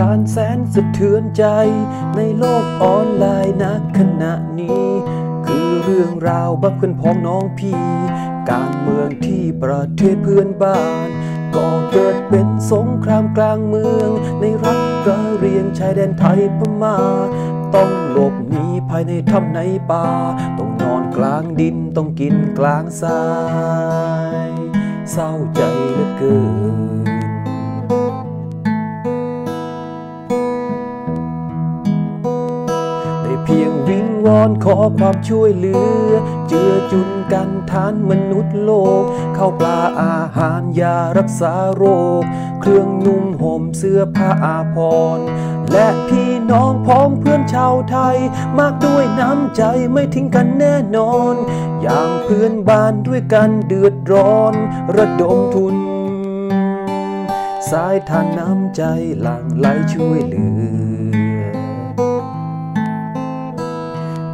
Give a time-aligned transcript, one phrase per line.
[0.00, 1.44] การแสนสะเทือนใจ
[2.16, 4.86] ในโลกออนไลน์นักขณะนี้
[5.46, 7.84] คือเรื่องราวบักเพื่อนพ้องน้องพี่
[8.50, 11.08] การเมืองที่ประเทศเพื่อนบ้าน
[11.56, 14.10] ก็เกิดเป็นสงครามกลางเมือง
[14.40, 16.96] ในรัฐกระเรียงชายแดนไทยพม่า
[17.74, 19.60] ต้องหลบหนีภายในถ้ำใน
[19.90, 20.06] ป่า
[20.58, 23.24] ต้องนอนกลางดินต้องกินกลางทรา
[24.48, 24.50] ย
[25.12, 26.38] เศร้าใจเหลือเกิ
[27.08, 27.09] น
[34.30, 36.10] วิงวอนขอความช่วยเหลือ
[36.48, 39.02] เจือจุนกันทานมนุษย์โลก
[39.34, 41.84] เข้าวปลาอาหารยารักษาโร
[42.20, 42.22] ค
[42.60, 44.76] เครื่องนุ่งห่มเสื้อผ้าอาภ
[45.16, 45.26] รณ์
[45.72, 48.16] และพี่น้องพ้องเพื่อนชาวไทย
[48.58, 51.34] มากด้วยน้ำใจไม่ทิ้งกันแน่นอน
[51.82, 54.54] อย่างเพื่อนบ้านด้วยกันเดือดร้อน
[54.96, 55.76] ระดมทุน
[57.70, 58.82] สายทานน้ำใจ
[59.20, 60.46] หลั่งไหลช่วยเหลื
[60.88, 60.89] อ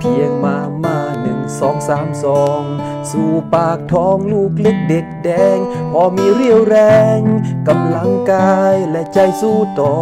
[0.07, 2.63] เพียงมามาหนึ่งสองสามสอง
[3.11, 5.59] สู่ปากท้องลูกเล็กเด็กแดง
[5.93, 6.77] พอมีเรี่ยวแร
[7.19, 7.21] ง
[7.69, 9.97] กำลังกายและใจสู้ต่อ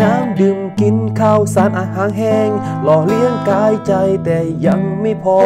[0.00, 2.50] น้ำดื่มกินข้าวสารอาหารแห้ง
[2.82, 3.92] หล่อเลี้ยงกายใจ
[4.24, 5.40] แต่ยังไม่พอ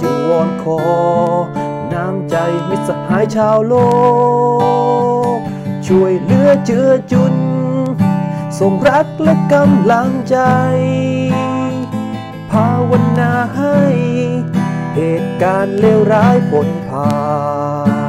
[0.00, 0.80] จึงวอนขอ
[1.92, 2.36] น้ำใจ
[2.68, 3.74] มิตรสหายชาวโล
[5.36, 5.38] ก
[5.86, 7.34] ช่วยเหลือเจือจุน
[8.58, 10.36] ส่งรักและกำลังใจ
[12.52, 13.78] ภาวนาให้
[14.94, 17.24] เหตุการณ์เลวร้ายพ้นผ่า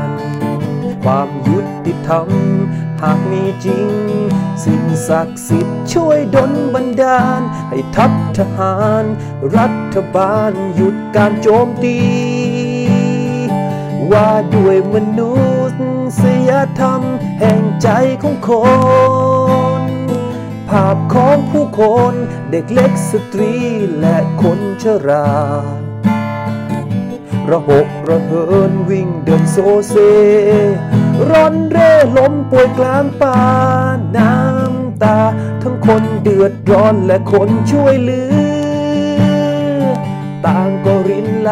[0.07, 0.09] น
[1.03, 2.28] ความยุติธรรม
[3.02, 3.90] หากมีจริง
[4.63, 9.03] สิ่งศักดิ์สิทธิ์ช่วยดลบันดาล ให้ทัพทหาร
[9.57, 11.97] รัฐบาลหยุดการโจมตี
[14.12, 15.31] ว่าด้วยมนุ
[16.22, 17.02] ษยธรรม
[17.40, 17.90] แห่งใจ
[18.22, 18.50] ของค
[19.29, 19.30] น
[20.71, 22.13] ภาพของผู้คน
[22.51, 23.55] เด็กเล็กสตรี
[23.99, 25.29] และคนชรา
[27.49, 29.95] ระหกระเหินวิ่งเดินโซเซ
[31.29, 33.39] ร่อนเร่ล้มป่วยกลางป่า
[34.17, 35.19] น้ำตา
[35.61, 38.35] ทั้งคนเดือดร้อนและคนช่วยเหลือ
[40.45, 41.51] ต่างก็รินไหล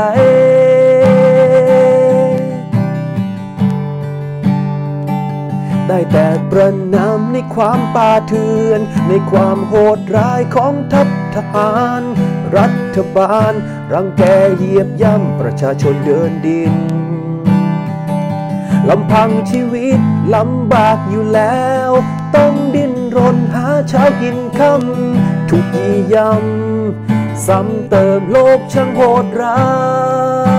[5.89, 12.01] ได้แต่ประนามในความป่าเถื่อน ในความโหดร้ายของทัพทหาร
[12.57, 13.53] รัฐบาล
[13.93, 14.23] รังแก
[14.55, 16.73] เหยียบย่ำประชาชนเดินดิน
[18.89, 19.99] ลำพังชีวิต
[20.35, 21.89] ลำบากอยู่แล้ว
[22.35, 29.61] ต้องดิ้นรนหาเช้ากินค่ำถูกยียำซ้ำเติมโลกช่างโหดร้า
[30.57, 30.58] ย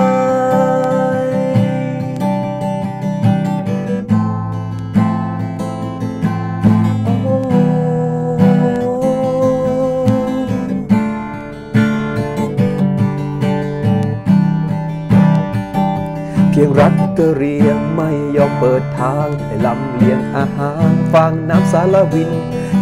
[16.78, 22.32] รัฐกะเรียงไม่ยอมเปิดทางให้ลำเลียงอาหารฟังน้ำสารวิน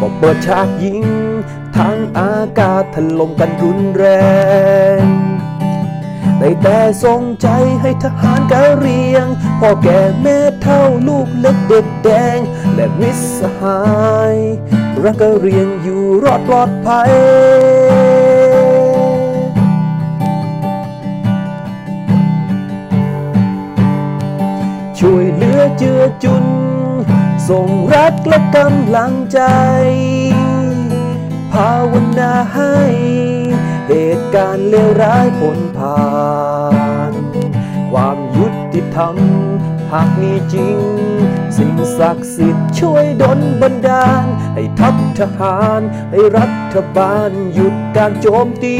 [0.00, 1.04] ก็เปิดฉากยิง
[1.76, 4.06] ทางอากาศถล่มกันรุนแร
[5.02, 5.04] ง
[6.38, 7.48] ได้แต่ส่งใจ
[7.80, 9.26] ให้ทหารกะเรียง
[9.60, 12.38] พ่อแก่แม่เท่าลูกเล็กเด็กแดง
[12.74, 13.80] และมิตรสหา
[14.34, 14.36] ย
[15.04, 17.12] รักกะเรียงอยู่รอดปลอดภัย
[26.24, 26.44] จุน
[27.48, 29.40] ส่งรักและกำลังใจ
[31.52, 32.76] ภาวนาให้
[33.88, 36.08] เหตุการณ์เลวร้ายพ้นผ่า
[37.10, 37.12] น
[37.92, 39.16] ความยุติธรรม
[39.92, 40.78] หากมีจริง
[41.56, 44.24] สิ่งศักดิ์สิทธิ์ช่วยดลบันดาล
[44.54, 48.78] ให้ทัพทหาร ให้รัฐบาลหยุดการโจมตี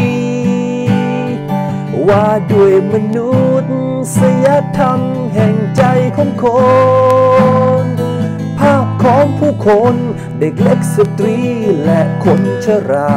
[2.08, 3.47] ว่าด้วยมนุษย์
[4.78, 5.00] ธรรม
[5.34, 5.82] แห่งใจ
[6.16, 6.46] ของค
[7.84, 7.86] น
[8.58, 9.94] ภาพของผู้คน
[10.38, 11.38] เด็กเล็กสตรี
[11.84, 13.16] และคนชรา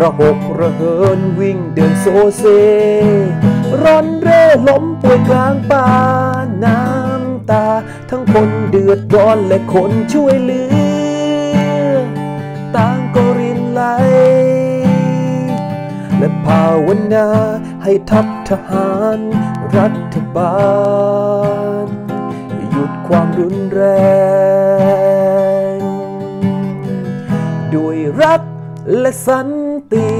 [0.00, 2.06] ระหกระเหินวิ่งเดินโซ
[2.36, 2.44] เซ
[3.82, 5.88] ร่อนเร่ล้มป่วยกลางป่า
[6.64, 7.66] น้ำตา
[8.10, 11.96] ทั้งคนเดือดร้อนและคนช่วยเหลือ
[12.76, 13.82] ต่างก็รินไหล
[16.18, 17.28] และภาวนา
[17.82, 19.18] ให้ทัพทหาร
[19.76, 20.56] รัฐบา
[21.84, 21.86] ล
[22.70, 23.82] หยุดความรุนแร
[25.74, 25.78] ง
[27.74, 28.42] ด้วยรัก
[28.98, 29.48] และสัน
[29.92, 30.19] ติ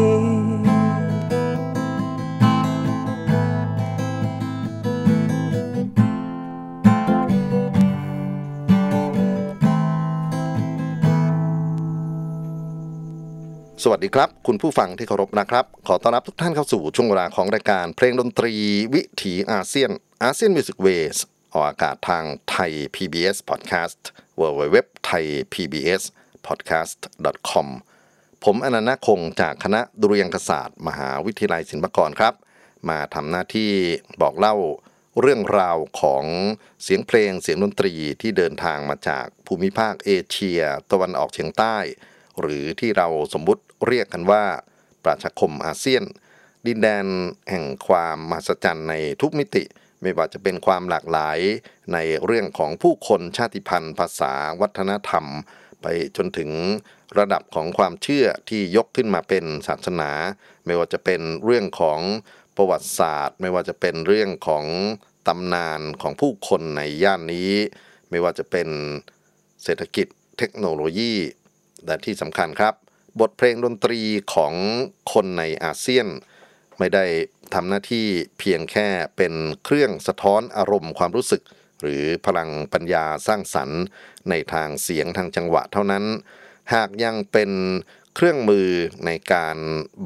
[13.84, 18.54] สวัสดีครับ คุณผู้ฟังที่เคารพนะครับ ขอต้อนรับทุกท่านเข้าสู่ช่วงเวลาของรายการเพลงดนตรี
[18.94, 19.90] วิถีอาเซียน
[20.22, 21.16] ASEAN Music Ways
[21.52, 24.00] ออกอากาศทางไทย PBS Podcast
[24.40, 24.76] w w w
[25.08, 26.02] t h a i PBS
[26.46, 26.98] podcast
[27.50, 27.68] com
[28.44, 32.34] ผมอานันท์ นาคคงจากคณะดุริยางคศาสตร์ มหาวิทยาลัยศิลปากรครับ
[32.88, 33.72] มาทำหน้าที่
[34.20, 34.56] บอกเล่า
[35.20, 36.24] เรื่องราวของ
[36.82, 40.60] เสียงเพลงเสียงดนตรีที่เดินทางมาจากภูมิภาคเอเชีย
[40.90, 41.78] ตะวันออกเฉียงใต้
[42.40, 44.44] หรือที่เราสมมุติเรียกกันว่า
[45.04, 46.04] ประชาคมอาเซียน
[46.66, 47.06] ดินแดน
[47.50, 49.64] แห่งความมหัศจรรย์ในทุกมิติ
[50.02, 51.38] ไม่ว่าจะเป็นความหลากหลาย
[51.92, 55.26] ในเรื่องของผู้คนชาติพันธุ์ ภาษาวัฒนธรรม
[55.82, 56.50] ไปจนถึง
[57.19, 60.10] ระดับของความเชื่อที่ยกขึ้นมาเป็นศาสนา
[60.66, 62.00] ไม่ว่าจะเป็นเรื่องของ
[62.56, 64.64] ประวัติศาสตร์ ไม่ว่าจะเป็นเรื่องของ
[65.28, 67.52] ตำนานของผู้คนในย่านนี้
[68.10, 68.69] ไม่ว่าจะเป็น
[69.64, 70.06] เศรษฐกิจ
[70.38, 71.14] เทคโนโลยี
[71.86, 72.74] และที่สำคัญครับ
[73.20, 74.00] บทเพลงดนตรี
[74.34, 74.54] ของ
[75.12, 76.06] คนในอาเซียน
[76.78, 77.04] ไม่ได้
[77.54, 78.06] ทำหน้าที่
[78.38, 79.34] เพียงแค่เป็น
[79.64, 81.42] เครื่องสะท้อนอารมณ์ความรู้สึก
[81.82, 83.82] หรือพลังปัญญาสร้างสรรค์
[84.30, 86.04] ในทางเสียงทางจังหวะเท่านั้น
[86.74, 87.50] หากยังเป็น
[88.14, 88.68] เครื่องมือ
[89.06, 89.56] ในการ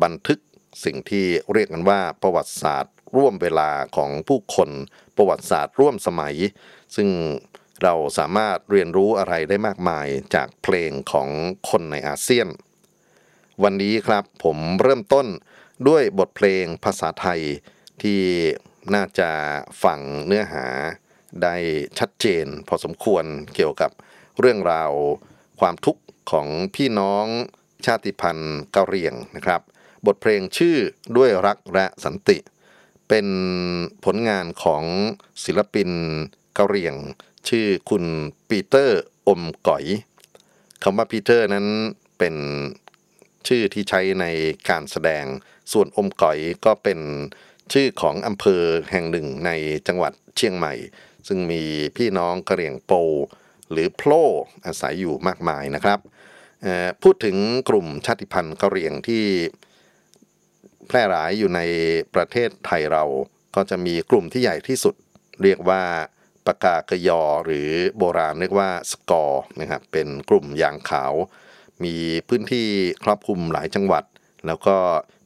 [0.02, 0.38] บันทึก
[0.84, 4.70] สิ่งที่เรียกกันว่าประวัติศาสตร์ ร่วมเวลาของผู้คน
[5.16, 6.34] ประวัติศาสตร์ร่วมสมัย
[6.96, 7.08] ซึ่ง
[7.84, 11.28] เราสามารถเรียนรู้อะไรได้มากมายจากเพลงของ
[11.70, 12.48] คนในอาเซียน
[13.62, 15.26] วันนี้ครับผมเริ่มต้น
[15.88, 17.40] ด้วยบทเพลงภาษาไทย
[18.02, 18.20] ที่
[18.94, 19.30] น่าจะ
[19.84, 20.66] ฟังเนื้อหา
[21.42, 21.56] ได้
[21.98, 23.90] ชัดเจนพอสมควรเกี่ยวกับ
[24.40, 24.92] เรื่องราว
[25.60, 27.26] ความทุกข์ของพี่น้อง
[27.86, 29.60] ชาติพันธุ์กะเหรี่ยงนะครับ
[30.06, 30.76] บทเพลงชื่อ
[31.16, 32.38] ด้วยรักและสันติ
[33.08, 33.26] เป็น
[34.04, 34.82] ผลงานของ
[35.44, 35.90] ศิลปิน
[36.58, 36.94] กะเหรี่ยง
[37.48, 38.04] ชื่อคุณ
[38.48, 39.84] ปีเตอร์อมก๋อย
[40.82, 41.66] คำว่าปีเตอร์นั้น
[42.18, 42.36] เป็น
[43.48, 44.26] ชื่อที่ใช้ใน
[44.68, 45.24] การแสดง
[45.72, 47.00] ส่วนอมก๋อยก็เป็น
[47.72, 49.50] ชื่อของอำเภอแห่งหนึ่งใน
[49.88, 50.74] จังหวัดเชียงใหม่
[51.28, 51.62] ซึ่งมี
[51.96, 52.92] พี่น้องกะเหรี่ยงโป
[53.70, 54.10] หรือโพล
[54.66, 55.98] อาศัยอยู่มากมายนะครับ
[57.02, 57.36] พูดถึง
[57.68, 59.24] กลุ่มชาติพันธุ์กะเหรี่ยงที่
[60.88, 61.60] แพร่หลายอยู่ใน
[62.14, 63.04] ประเทศไทยเรา
[63.56, 64.94] ก็จะมีกลุ่มที่ใหญ่ที่สุด
[65.42, 65.82] เรียกว่า
[66.46, 71.14] ปากากยอหรือโบราณเรียกว่าสกอร์นะครับเป็นกลุ่มยางขาว
[71.84, 71.96] มี
[72.28, 72.68] พื้นที่
[73.04, 74.04] ครอบคลุมหลายจังหวัด
[74.46, 74.76] แล้วก็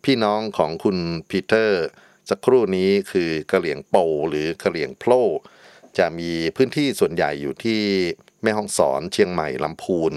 [0.05, 0.99] พี่น้องของคุณ
[1.29, 1.85] ปีเตอร์
[2.31, 3.97] สักครู่นี้คือกะเหลี่ยงโป
[4.29, 5.13] หรือกะเหลี่ยงโพล
[5.99, 7.83] จะมีพื้นที่ส่วนใหญ่อยู่ที่
[8.43, 10.13] แม่ฮ่องสอนเชียงใหม่ลำพูน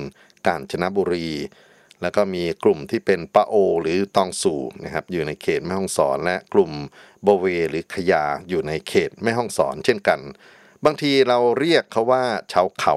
[0.48, 1.30] กาญจนบุรี
[2.02, 6.72] แล้วก็มีกลุ่มที่เป็นปะโอ หรือตองสู่นะครับอยู่ในเขตแม่ฮ่องสอน และกลุ่ม
[7.24, 10.20] โบเวหรือขยาอยู่ในเขตแม่ฮ่องสอนเช่นกัน
[10.86, 12.24] บางทีเราเรียกเขาว่า
[12.54, 12.96] ชาวเขา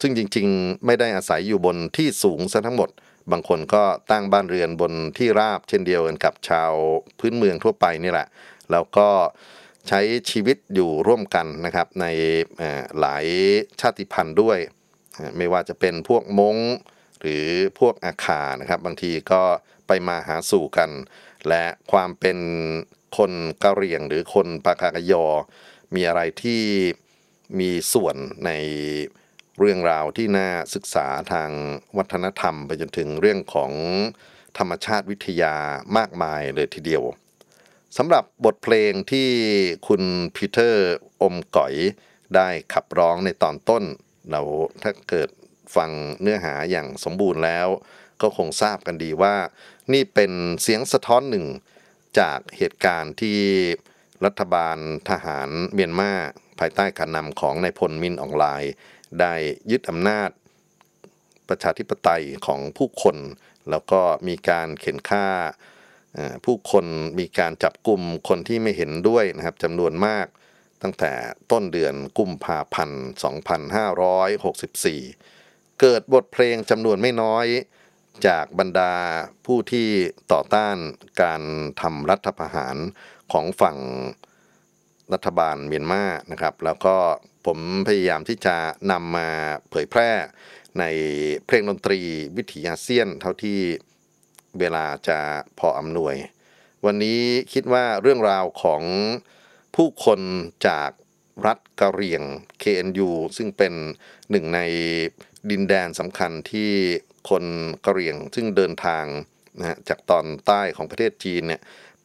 [0.00, 2.90] ซึ่งจริงๆ ไม่ได้อาศัยอยู่บนที่สูงซะทั้งหมด
[3.32, 6.72] บางคนก็ตั้งบ้านเรือนบนที่ราบเช่นเดียวกันกับชาว
[7.18, 8.28] พื้นเมืองทั่วไปนี่แหละ
[8.72, 9.08] แล้วก็
[9.88, 12.06] ใช้ชีวิตอยู่ร่วมกันนะครับใน
[13.00, 13.26] หลาย
[13.80, 14.58] ชาติพันธุ์ด้วย
[15.36, 16.56] ไม่ว่าจะเป็นพวกมง
[17.20, 17.46] หรือ
[17.78, 19.42] พวกอาคานะครับ บางทีก็
[19.86, 20.90] ไปมาหาสู่กัน
[21.48, 22.38] และความเป็น
[23.16, 23.32] คน
[23.62, 25.24] กะเหรี่ยงหรือคนปากากยอ
[25.94, 26.62] มีอะไรที่
[27.58, 28.16] มีส่วน
[28.46, 28.50] ใน
[29.58, 31.50] เรื่องราวที่น่าศึกษาทาง
[31.96, 33.72] วัฒนธรรม ไปจนถึงเรื่องของ
[34.58, 35.54] ธรรมชาติวิทยา
[35.96, 37.02] มากมายเลยทีเดียว
[37.96, 39.28] สำหรับบทเพลงที่
[39.88, 40.02] คุณ
[40.36, 41.74] ปีเตอร์อมก๋อย
[42.34, 43.84] ได้ขับร้องในตอนต้น
[44.30, 44.40] เรา
[44.82, 45.28] ถ้าเกิด
[45.76, 45.90] ฟัง
[46.20, 47.68] เนื้อหาอย่างสมบูรณ์แล้ว
[48.20, 49.36] ก็คงทราบกันดีว่า
[49.92, 51.46] นี่เป็นเสียงสะท้อนหนึ่ง
[52.18, 53.38] จากเหตุการณ์ที่
[54.24, 54.76] รัฐบาล
[55.10, 56.12] ทหารเมียนมา
[56.60, 58.72] ภายใต้การนำของนายพลมินอ่องหล่าย
[59.20, 59.34] ได้
[59.70, 60.30] ยึดอำนาจ
[61.48, 63.16] ประชาธิปไตยของผู้คน
[63.70, 65.28] แล้วก็มีการเข็นฆ่า
[66.44, 66.84] ผู้คน
[67.18, 70.26] มีการจับกลุ่มคนที่ไม่เห็นด้วยนะครับจำนวนมาก
[70.82, 71.12] ตั้งแต่
[71.50, 73.04] ต้นเดือนกุมภาพันธ์
[75.02, 77.46] 2564 เกิดบทเพลงจำนวนไม่น้อย
[78.26, 78.94] จากบรรดา
[79.46, 79.88] ผู้ที่
[80.32, 80.76] ต่อต้าน
[81.22, 81.42] การ
[81.80, 82.76] ทำรัฐประหาร
[83.32, 83.76] ของฝั่ง
[85.12, 86.96] รัฐบาลเมียนมานะครับ แล้วก็
[87.46, 88.56] ผมพยายามที่จะ
[88.90, 89.28] นำมา
[89.70, 90.10] เผยแพร่
[90.78, 90.84] ใน
[91.46, 92.00] เพลงดนตรี
[92.36, 93.58] วิถีอาเซียนเท่าที่
[94.58, 95.18] เวลาจะ
[95.58, 96.14] พออำนวย
[96.86, 97.20] วันนี้
[97.52, 98.82] คิดว่าเรื่องราวของ
[99.76, 100.20] ผู้คน
[100.68, 100.90] จาก
[101.46, 102.22] รัฐกะเหรี่ยง
[102.62, 103.72] KNU ซึ่งเป็น
[104.30, 104.60] หนึ่งใน
[105.50, 106.70] ดินแดนสำคัญที่
[107.30, 107.44] คน
[107.86, 109.04] กะเหรี่ยงซึ่งเดินทาง
[109.58, 111.60] นะจากตอนใต้ของประเทศจีนเนี่ย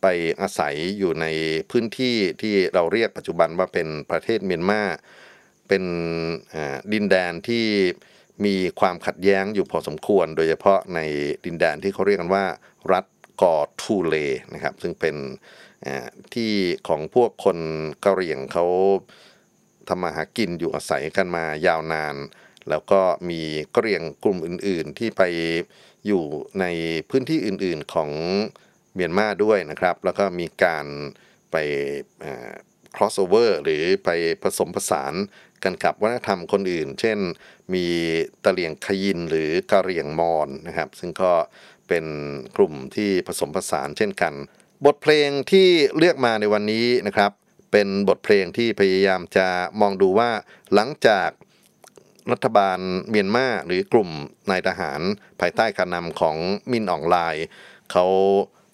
[0.05, 1.25] ไปอาศัยอยู่ใน
[1.71, 4.81] พื้นที่ที่เราเรียกปัจจุบันว่าเป็นประเทศเมียนมา
[5.67, 5.83] เป็น
[6.93, 7.65] ดินแดนที่
[8.45, 10.99] มีความขัดแย้งอยู่พอสมควร โดยเฉพาะใน
[11.45, 12.45] ดินแดนที่เขาเรียกกันว่า
[12.91, 13.05] รัฐ
[13.41, 14.15] กอทูเล
[14.53, 15.15] นะครับ ซึ่งเป็น
[16.33, 16.51] ที่
[16.87, 17.57] ของพวกคน
[18.03, 18.65] กะเหรี่ยงเขา
[19.87, 22.15] ทำมาหากินอยู่อาศัยกันมายาวนาน
[22.69, 23.41] แล้วก็มี
[23.75, 25.21] กะเหรี่ยงกลุ่มอื่น ๆ ที่ไป
[26.07, 26.23] อยู่
[26.59, 26.65] ใน
[27.09, 28.11] พื้นที่อื่น ๆของ
[28.95, 30.85] เมียนมาด้วยนะครับ แล้วก็มีการ
[31.51, 31.55] ไป
[32.95, 34.09] crossover หรือไป
[34.43, 35.13] ผสมผสาน
[35.63, 37.19] กันกับวัฒนธรรมคนอื่น เช่น
[37.73, 37.85] มี
[38.43, 41.31] ตะเลียงขยินหรือกะเหรี่ยงมอนนะครับ ซึ่งก็
[41.87, 42.05] เป็น
[42.57, 44.33] กลุ่มที่ผสมผสานเช่นกัน
[44.85, 47.31] บทเพลงที่เลือกมาในวันนี้นะครับ
[47.71, 49.47] เป็นบทเพลงที่พยายามจะ
[49.81, 50.29] มองดูว่า
[50.73, 51.29] หลังจาก
[52.31, 54.09] รัฐบาลเมียนมาหรือกลุ่ม
[54.49, 55.01] นายทหาร
[55.39, 56.37] ภายใต้การนำของ
[56.71, 57.45] มินอองไลน์
[57.91, 58.05] เขา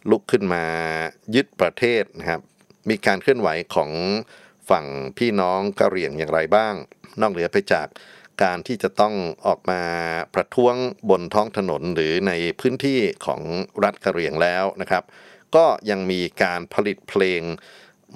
[0.10, 0.63] ลุกขึ้นมา
[1.36, 2.41] ยึดประเทศนะครับ
[2.89, 3.91] มีการเคลื่อนไหวของ
[4.70, 4.86] ฝั่ง
[5.17, 6.74] พี่น้องกะเหรี่ยงอย่างไรบ้าง
[7.22, 7.88] นอกเหนือไปจาก
[8.43, 9.13] การที่จะต้อง
[9.46, 9.81] ออกมา
[10.36, 10.75] ประท้วง
[11.10, 13.41] บนท้องถนนหรือในพื้นที่ของ
[13.84, 15.03] รัฐกะเหรี่ยงแล้วนะครับ
[15.55, 17.41] ก็ยังมีการผลิตเพลง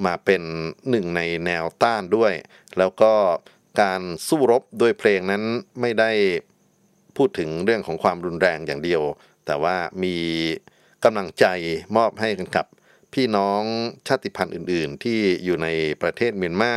[0.06, 0.42] มาเป็น
[0.90, 2.34] หนึ่งในแนวต้านด้วย
[2.78, 3.14] แล้วก็
[3.82, 5.44] การสู้รบด้วยเพลงนั้น
[5.82, 6.12] ไม่ได้
[7.18, 9.02] พูดถึงเรื่องของความรุนแรงอย่างเดียว
[9.46, 10.16] แต่ว่ามี
[11.06, 11.46] กำลังใจ
[11.96, 12.66] มอบให้กันกับ
[13.14, 13.62] พี่น้อง
[14.08, 15.68] ชาติพันธุ์อื่น ๆ ที่อยู่ใน
[16.02, 16.76] ประเทศเมียนมา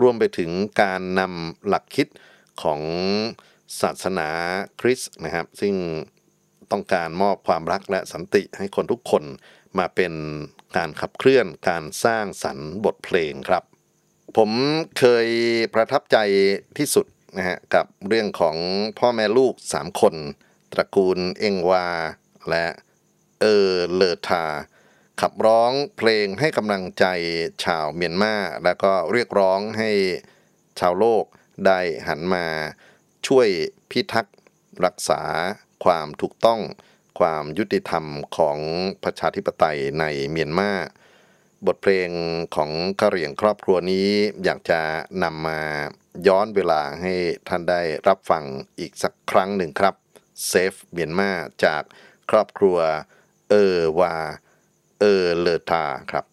[0.00, 0.50] รวมไปถึง
[0.82, 2.08] การนำหลักคิด
[2.62, 2.80] ของ
[3.80, 4.28] ศาสนา
[4.80, 5.74] คริสต์นะครับ ซึ่ง
[6.70, 9.24] ต้องการมอบความรักและสันติให้คนทุกคน
[9.78, 10.12] มาเป็น
[10.76, 13.62] การขับเคลื่อนการสร้างสรรค์บทเพลงครับ
[14.36, 14.50] ผม
[14.98, 15.28] เคย
[15.74, 16.16] ประทับใจ
[16.78, 17.06] ที่สุด
[17.36, 18.56] นะฮะกับเรื่องของ
[18.98, 20.14] พ่อแม่ลูกสามคน
[20.72, 21.86] ตระกูลเองวา
[22.50, 22.66] และ
[23.40, 24.44] เออเลอทา
[25.20, 27.04] ขับร้องเพลงให้กำลังใจ
[27.64, 29.90] ชาวเมียนมา แล้วก็เรียกร้องให้
[30.80, 31.24] ชาวโลก
[31.66, 32.46] ได้หันมา
[33.26, 33.48] ช่วย
[33.90, 34.38] พิทักษ์
[34.84, 35.22] รักษา
[35.84, 36.60] ความถูกต้อง
[37.18, 38.04] ความยุติธรรม
[38.36, 38.58] ของ
[39.04, 40.72] ประชาธิปไตยในเมียนมา
[41.66, 42.10] บทเพลง
[42.56, 44.08] ของกะเหรี่ยงครอบครัวนี้
[44.44, 44.80] อยากจะ
[45.22, 45.60] นำมา
[46.26, 47.14] ย้อนเวลาให้
[47.48, 48.44] ท่านได้รับฟัง
[48.78, 49.94] อีกสักครั้งหนึ่งครับ
[50.46, 51.30] เซฟเมียนมา
[51.64, 51.82] จาก
[52.30, 52.78] ครอบครัว
[53.50, 54.14] เออวา
[55.00, 56.24] เออเลอทาครับ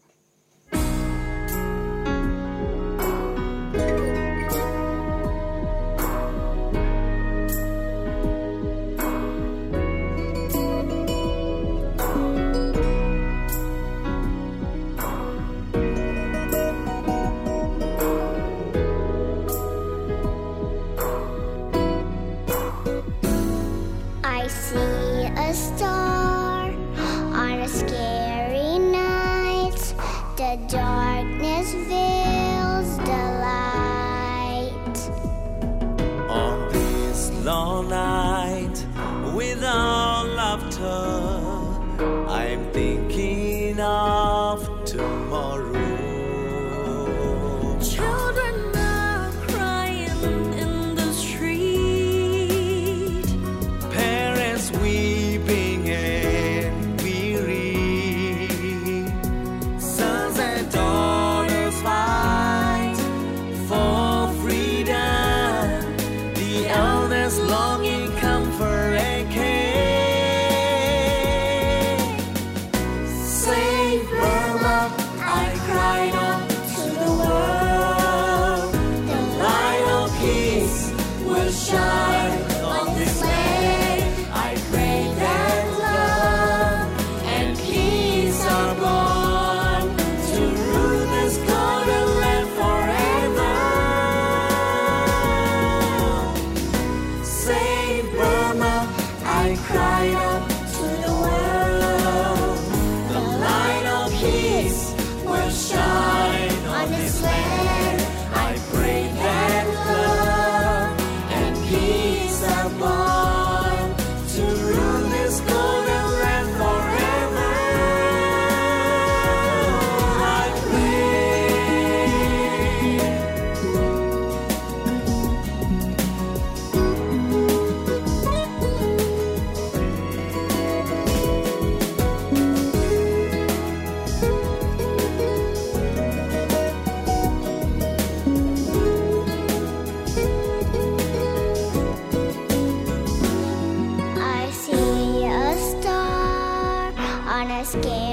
[147.77, 148.04] okay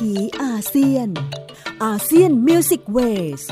[0.00, 1.08] ถีอาเซียน
[1.84, 3.42] ASEAN Music Ways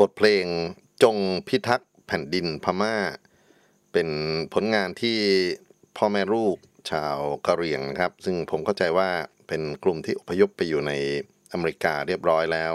[0.00, 0.46] บทเพลง
[1.02, 1.16] จง
[1.48, 2.96] พิทักษ์แผ่นดินพม่า
[3.92, 4.08] เป็น
[4.52, 5.18] ผลงานที่
[5.96, 6.56] พ่อแม่ลูก
[6.90, 9.10] ชาวกะเหรี่ยงนะครับ ซึ่งผมเข้าใจว่า
[9.48, 10.92] เป็นกลุ่มที่อพยพไปอยู่ใน
[11.52, 12.72] อเมริกาเรียบร้อยแล้ว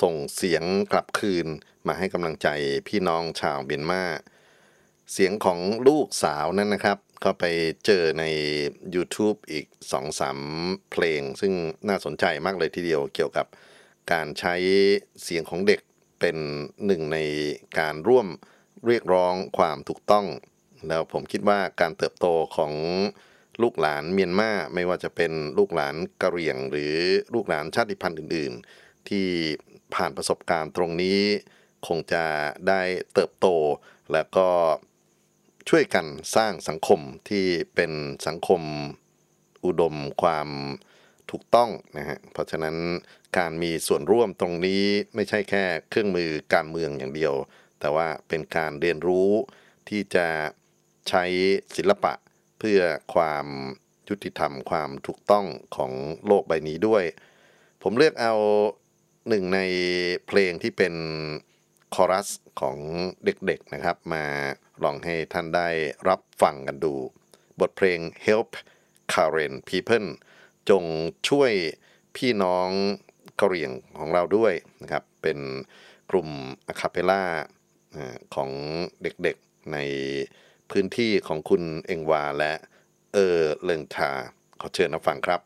[0.00, 1.46] ส่งเสียงกลับคืน
[1.86, 2.48] มาให้กำลังใจ
[2.88, 4.02] พี่น้องชาวเมียนมา
[5.12, 5.58] เสียงของ
[5.88, 7.44] ลูกสาวนั้นนะครับ ก็ไป
[7.84, 8.24] เจอใน
[8.94, 9.66] YouTube อีก
[10.28, 11.52] 2-3 เพลง ซึ่ง
[11.88, 13.46] น่าสนใจมากเลยทีเดียวเกี่ยวกับ
[14.12, 14.54] การใช้
[15.22, 15.80] เสียงของเด็ก
[16.20, 16.36] เป็น
[16.86, 17.18] หนึ่งใน
[17.78, 18.26] การร่วม
[18.86, 20.26] เรียกร้องความถูกต้อง
[20.88, 22.72] แล้วผมคิดว่าการเติบโตของ
[23.62, 26.94] ลูกหลานเมียนมาไม่ว่าจะเป็นลูกหลานกะเหรี่ยง หรือ
[27.34, 29.26] ลูกหลานชาติพันธุ์อื่น ๆ ที่
[29.94, 31.20] ผ่านประสบการณ์ตรงนี้
[31.86, 32.24] คงจะ
[32.68, 32.82] ได้
[33.14, 33.46] เติบโต
[34.12, 34.48] แล้วก็
[35.68, 37.92] ช่วยกันสร้างสังคมที่เป็น
[38.26, 38.62] สังคม
[39.64, 40.48] อุดมความ
[41.30, 42.76] ถูกต้องนะฮะเพราะฉะนั้น
[43.38, 44.82] การมีส่วนร่วมตรงนี้
[45.14, 47.34] ไม่ใช่แค่เครื่องมือการเมืองอย่างเดียว
[47.80, 49.30] แต่ว่าเป็นการเรียนรู้
[49.88, 50.26] ที่จะ
[51.08, 51.24] ใช้
[51.76, 52.12] ศิลปะ
[52.58, 52.80] เพื่อ
[53.14, 53.46] ความ
[54.08, 55.46] ยุติธรรมความถูกต้อง
[55.76, 55.92] ของ
[56.26, 57.04] โลกใบนี้ด้วย
[57.82, 58.34] ผมเลือกเอา
[59.28, 59.60] หนึ่งใน
[60.26, 60.94] เพลงที่เป็น
[61.94, 62.28] คอรัส
[62.60, 62.78] ของ
[63.24, 64.24] เด็กๆนะครับ มา
[64.84, 65.68] ลองให้ท่านได้
[66.08, 66.94] รับฟังกันดู
[67.60, 68.48] บทเพลง Help
[69.12, 70.08] Karen People
[70.70, 70.84] จง
[71.28, 71.52] ช่วย
[72.16, 72.68] พี่น้อง
[73.40, 74.52] กะเหรี่ยงของเราด้วย
[74.82, 75.38] นะครับ เป็น
[76.10, 76.28] กลุ่ม
[76.66, 77.24] อะคาเปล่า
[78.34, 78.50] ของ
[79.02, 79.78] เด็กๆใน
[80.70, 82.52] พื้นที่ของคุณเองวาและ
[83.14, 84.10] เออเลิงทา
[84.60, 85.40] ขอเชิญรับฟังครับ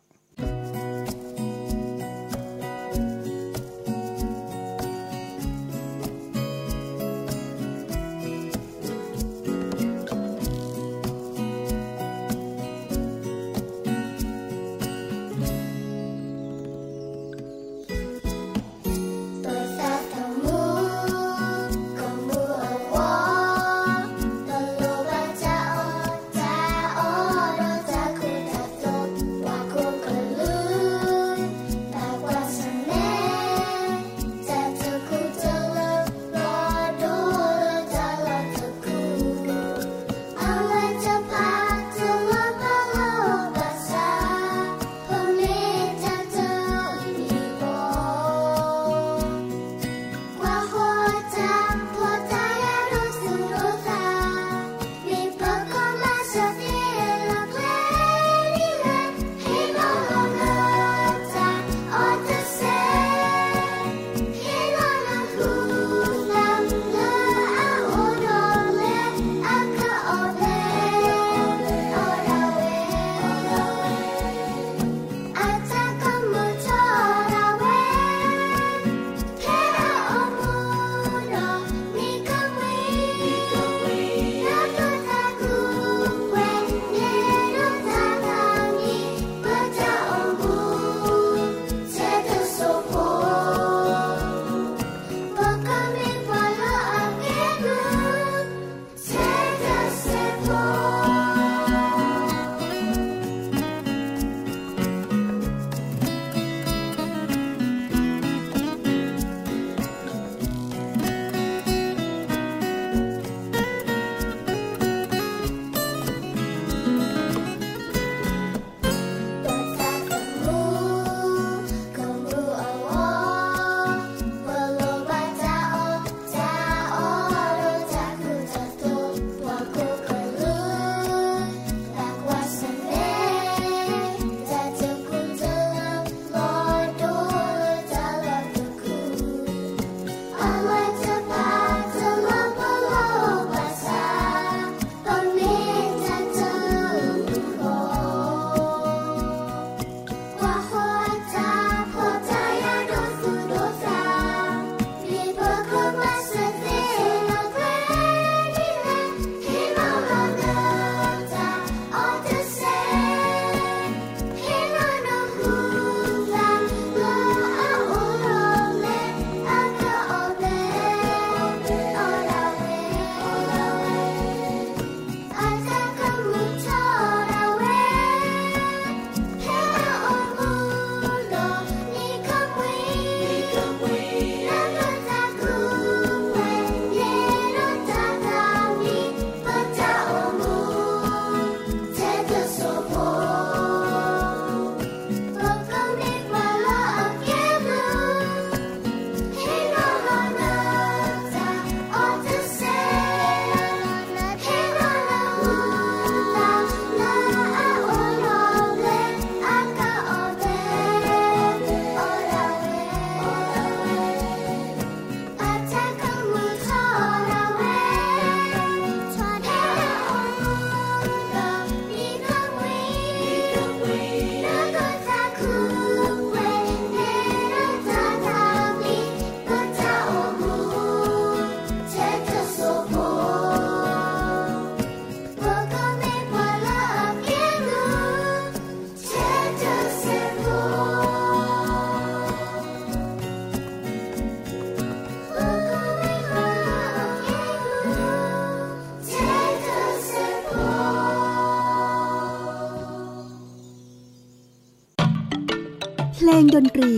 [256.57, 256.95] ดนตรี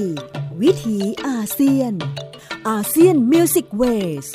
[0.62, 1.92] วิถีอาเซียน
[2.68, 3.83] อาเซียนมิวสิกเว
[4.25, 4.27] ส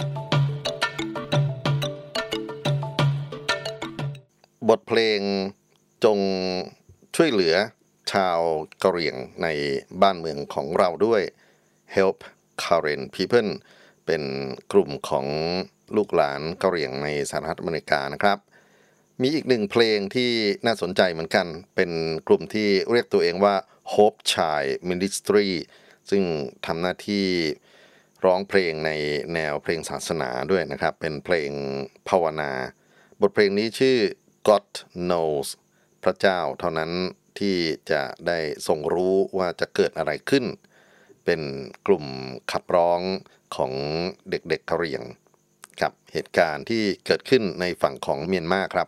[4.70, 5.20] บทเพลง
[6.04, 6.20] จง
[7.16, 7.56] ช่วยเหลือ
[8.12, 8.40] ชาว
[8.84, 9.48] กะเหรี่ยงใน
[10.02, 11.22] บ้านเมืองของเราด้วย
[11.96, 12.18] Help
[12.64, 13.52] Karen People
[14.06, 14.24] เป็น
[14.72, 15.28] กลุ่มของ
[15.96, 18.38] ลูกหลานกะเหรี่ยงในสหรัฐอเมริกานะครับ
[19.22, 20.32] มีอีกหนึ่งเพลงที่
[20.66, 21.92] น่าสนใจเหมือนกัน เป็น
[22.28, 23.56] กลุ่มที่เรียกตัวเองว่า
[23.94, 25.50] Hope Child Ministry
[26.10, 26.24] ซึ่ง
[26.66, 27.26] ทำหน้าที่
[28.26, 28.92] ร้องเพลงใน
[29.34, 31.52] แนวเพลงศาสนาด้วยนะครับ เป็นเพลง
[32.10, 32.52] ภาวนา
[33.22, 33.98] บทเพลงนี้ชื่อ
[34.48, 34.68] God
[35.10, 35.48] knows
[36.04, 36.92] พระเจ้าเท่านั้น
[37.40, 37.58] ที่
[37.92, 40.46] จะได้ทรงรู้ว่าจะเกิดอะไรขึ้น
[41.26, 41.42] เป็น
[41.88, 42.06] กลุ่ม
[42.52, 43.02] ขับร้อง
[43.56, 43.74] ของ
[44.30, 45.04] เด็กๆกะเหรี่ยง
[45.82, 48.88] กับเหตุการณ์ที่เกิดขึ้นในฝั่งของเมียนมาครับ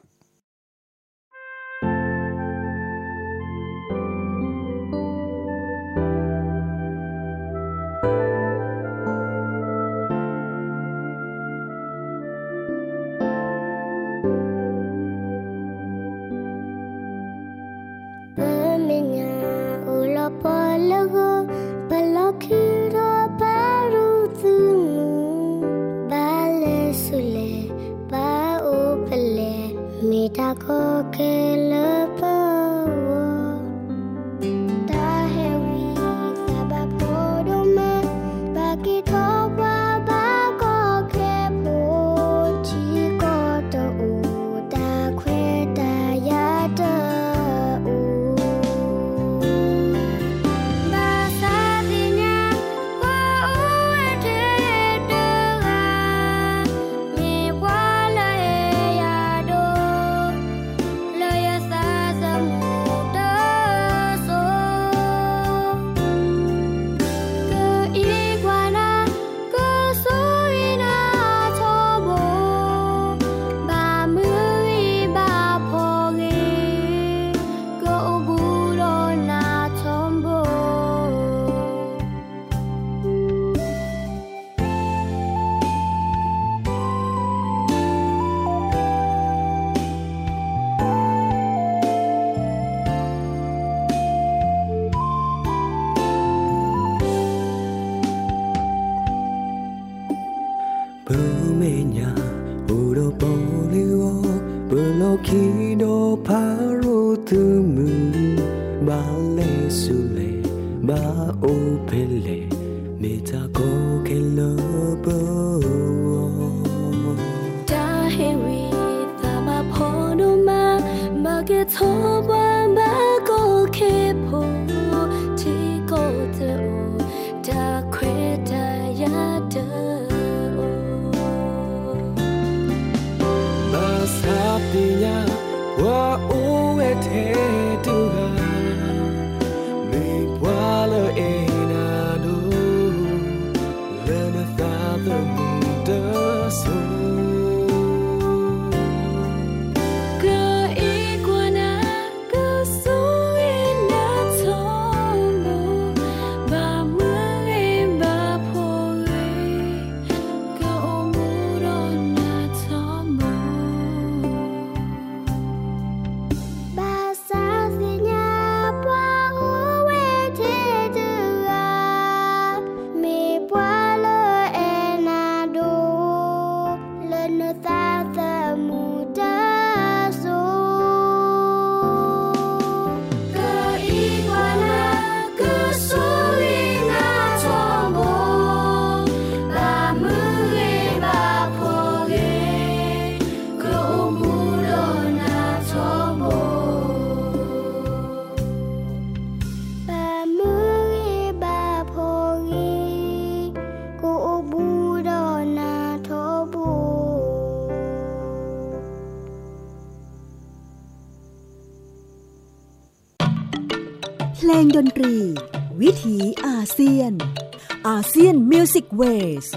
[219.00, 219.48] มิวสิกเวส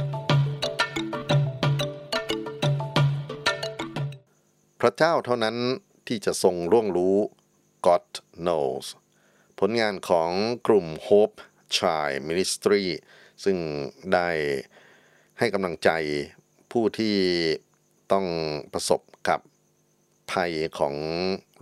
[4.81, 5.57] พระเจ้าเท่านั้น
[6.09, 7.17] ที่จะทรงร่วงรู้
[7.87, 8.07] God
[8.47, 8.87] knows
[9.59, 10.31] ผลงานของ
[10.67, 11.39] กลุ่ม Hope
[11.77, 12.85] Child Ministry
[13.45, 13.57] ซึ่ง
[14.13, 14.29] ได้
[15.39, 15.91] ให้กำลังใจ
[16.73, 17.17] ผู้ที่
[18.13, 18.27] ต้อง
[18.73, 19.41] ประสบกับ
[20.33, 20.95] ภัยของ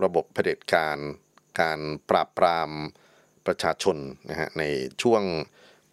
[0.03, 0.97] ระบบเผด็จการ
[1.61, 2.69] การปราบปราม
[3.45, 3.97] ประชาชน
[4.29, 4.63] นะฮะใน
[5.01, 5.23] ช่วง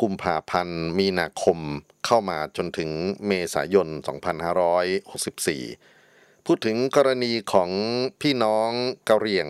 [0.03, 1.59] กุมภาพันธ์มีนาคม
[2.07, 2.91] เข้ามาจนถึง
[3.27, 3.99] เมษายน 2564
[6.47, 7.71] พูดถึงกรณีของ
[8.21, 8.71] พี่น้อง
[9.09, 9.49] กะเหรี่ยง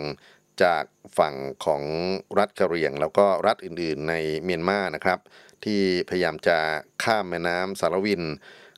[0.63, 0.83] จาก
[1.17, 1.83] ฝั่งของ
[2.39, 5.19] รัฐกะเหรี่ยง แล้วก็รัฐอื่นๆในเมียนมานะครับ
[5.63, 6.57] ที่พยายามจะ
[7.03, 8.23] ข้ามแม่น้ำสารวิน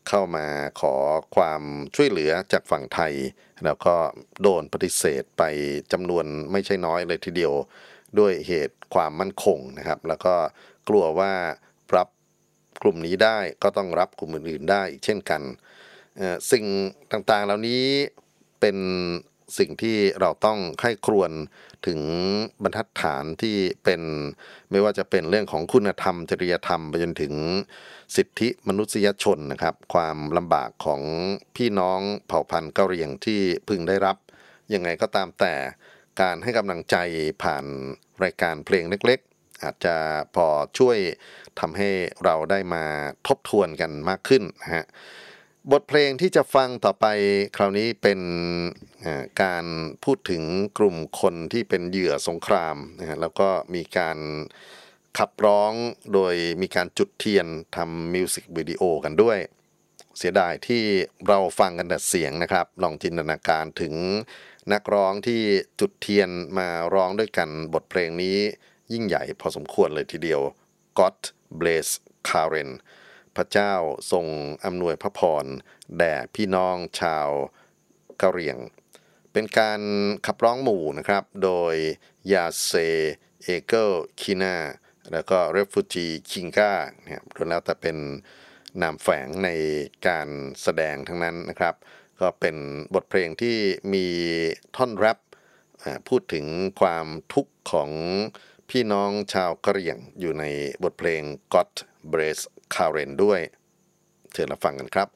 [0.07, 0.45] เข้ามา
[0.81, 0.95] ขอ
[1.35, 1.61] ความ
[1.95, 3.13] ช่วยเหลือจากฝั่งไทย
[3.65, 3.95] แล้วก็
[4.41, 5.43] โดนปฏิเสธไป
[5.91, 7.53] จำนวนไม่ใช่น้อยเลยทีเดียว
[8.19, 10.35] ด้วยเหตุความมั่นคงนะครับ แล้วก็
[10.87, 11.33] กลัวว่า
[11.95, 12.07] รับ
[12.81, 15.41] กลุ่มนี้ได้ก็ต้องรับกลุ่มอื่นๆได้อีกเช่นกัน
[16.51, 16.65] สิ่ง
[17.11, 17.83] ต่างๆเหล่านี้
[18.59, 18.77] เป็น
[19.57, 21.31] สิ่งที่เราต้องใคร่ครวญ
[21.87, 21.99] ถึง
[22.63, 24.01] บรรทัดฐานที่เป็น
[24.71, 27.33] ไม่ว่าจะเป็นเรื่องของคุณธรรม จริยธรรมไปจนถึง
[28.15, 31.01] สิทธิมนุษยชนนะครับ ความลำบากของ
[31.55, 34.17] พี่น้องเผ่าพันธุ์กะเหรี่ยงที่พึงได้รับ
[34.73, 35.53] ยังไงก็ตามแต่
[36.21, 36.95] การให้กำลังใจ
[37.43, 37.65] ผ่าน
[38.23, 39.21] รายการเพลงเล็ก
[39.63, 39.95] อาจจะ
[40.35, 40.97] พอช่วย
[41.59, 41.89] ทำให้
[42.23, 42.83] เราได้มา
[43.27, 44.85] ทบทวนกันมากขึ้นนะฮะ
[45.71, 47.05] บทเพลงที่จะฟังต่อไป
[47.55, 48.19] คราวนี้เป็น
[49.43, 49.65] การ
[50.03, 50.43] พูดถึง
[50.77, 54.17] กลุ่มคนที่เป็นเหยื่อสงครามนะฮะแล้วก็มีการ
[55.17, 55.73] ขับร้อง
[56.13, 59.39] โดยมีการจุดเทียนทำมิวสิกวิดีโอกันด้วย
[60.17, 60.83] เสียดายที่
[61.27, 63.93] เราฟังกันแต่เสียงนะครับ ลองจินตนาการถึง
[64.73, 65.41] นักร้องที่
[65.79, 68.37] จุดเทียนมาร้องด้วยกันบทเพลงนี้
[68.91, 70.41] ยิ่งใหญ่พอสมควรเลยทีเดียว
[70.99, 71.17] God
[71.59, 71.87] bless
[72.27, 72.71] Karen
[73.35, 73.73] พระเจ้า
[74.11, 74.25] ทรง
[74.65, 75.45] อำนวยพระพร
[75.97, 77.29] แด่พี่น้องชาว
[78.21, 78.57] กะเหรี่ยง
[79.31, 79.81] เป็นการ
[80.25, 81.75] ขับร้องหมู่นะครับ โดย
[82.31, 82.71] ยาเซ
[83.43, 83.89] เอเกิล
[84.21, 84.55] คินา
[85.11, 86.71] แล้วก็เรฟูจีคิงก้า
[87.03, 87.97] เนี่ยรวมแล้วแต่เป็น
[88.81, 89.49] นามแฝงใน
[90.07, 90.27] การ
[90.61, 91.75] แสดงทั้งนั้นนะครับ
[92.19, 92.55] ก็เป็น
[92.93, 93.57] บทเพลงที่
[93.93, 94.07] มี
[94.75, 95.19] ท่อนแรป
[96.07, 96.45] พูดถึง
[96.81, 97.89] ความทุกข์ของ
[98.73, 100.43] พี่น้องชาวกะเหรี่ยงอยู่ใน
[100.83, 101.21] บทเพลง
[101.53, 101.69] God
[102.11, 102.39] Bless
[102.73, 103.39] Karen ด้วย
[104.33, 105.07] เชิญรับฟังกันครับ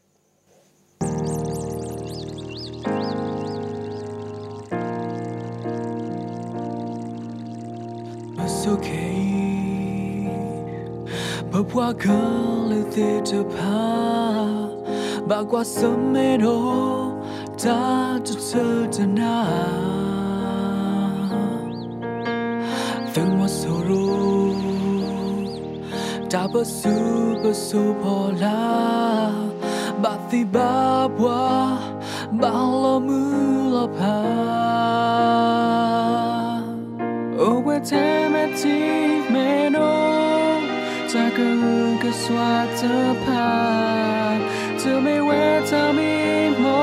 [8.43, 9.21] It's okay
[23.15, 24.11] ถึงว่าสูรู้
[26.31, 26.93] จะบว่สู
[27.43, 28.61] บ่สูพอแล้
[30.03, 30.75] บาติบา
[31.07, 31.45] บว่า
[32.41, 33.33] บาลมือ
[33.75, 34.19] ละพา
[37.37, 37.91] โอเวเท
[38.31, 38.77] เมที
[39.31, 39.35] เม
[39.71, 39.77] โน
[41.11, 41.61] จะกึง
[42.01, 43.49] ก็สวาเธอพา
[44.81, 45.29] จะไม่เว
[45.69, 46.13] ทามี
[46.63, 46.80] มอ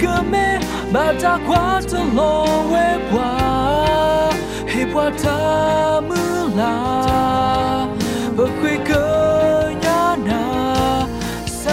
[0.00, 0.58] 个咩？
[0.92, 2.74] 马扎瓜扎罗维
[3.12, 4.30] 瓦，
[4.66, 6.12] 希瓦塔姆
[6.56, 7.86] 拉，
[8.34, 11.06] 不会个呀那，
[11.46, 11.70] 萨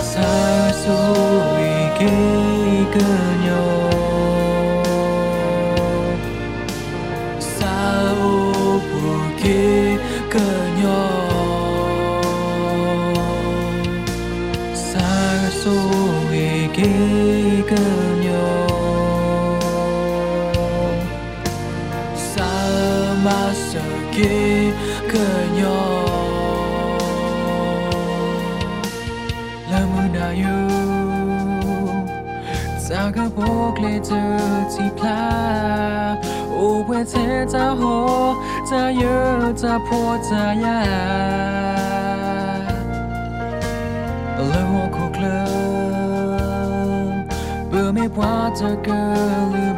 [0.00, 0.20] 萨
[0.72, 0.90] 苏
[1.60, 1.62] 伊
[1.96, 2.00] 给
[2.98, 3.39] 个。
[33.80, 34.20] Bo kle je
[34.76, 36.16] ti pla
[36.52, 37.96] o we te ta ho
[38.68, 40.80] ta yo ta po ta ya
[44.48, 45.44] แล้วก็เคลิ้
[47.06, 47.14] ม
[47.68, 49.02] เบื่อไม่ว่าจะเกิ
[49.42, 49.70] ดหรือ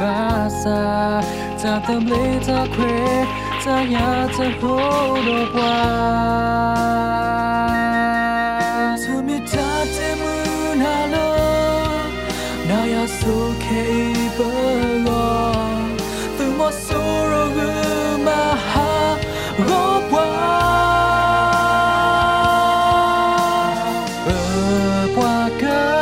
[24.27, 26.02] 没有挂钩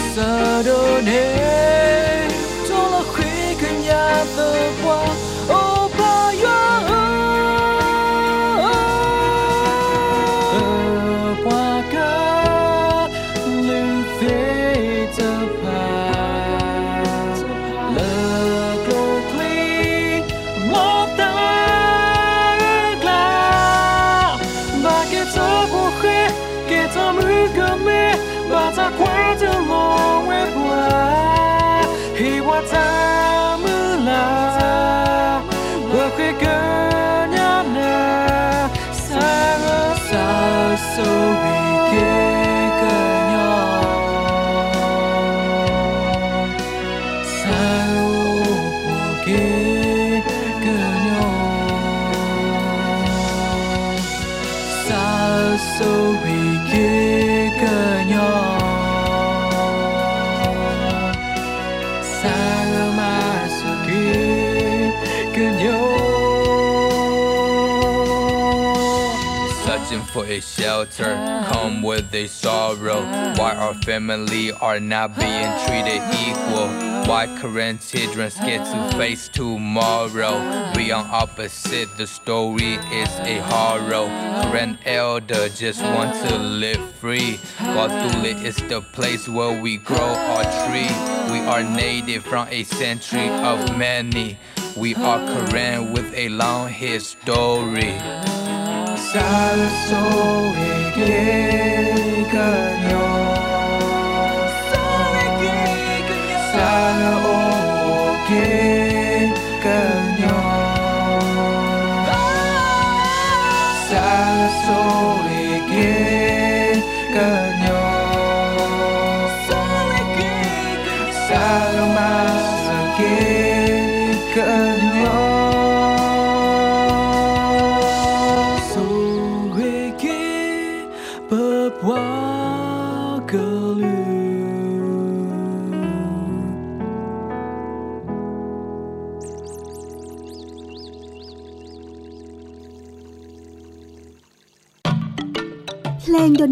[0.00, 1.59] le bu sa
[70.12, 71.14] for a shelter,
[71.48, 73.02] come with a sorrow.
[73.36, 76.68] Why our family are not being treated equal?
[77.06, 80.72] Why current children scared to face tomorrow?
[80.74, 84.08] We on opposite, the story is a horror.
[84.42, 87.38] Current elder just want to live free.
[87.58, 90.90] Guadule is the place where we grow our tree.
[91.32, 94.38] We are native from a century of many.
[94.76, 97.98] We are Korean with a long history.
[99.12, 99.58] 살
[99.88, 103.09] 속에 깨가 여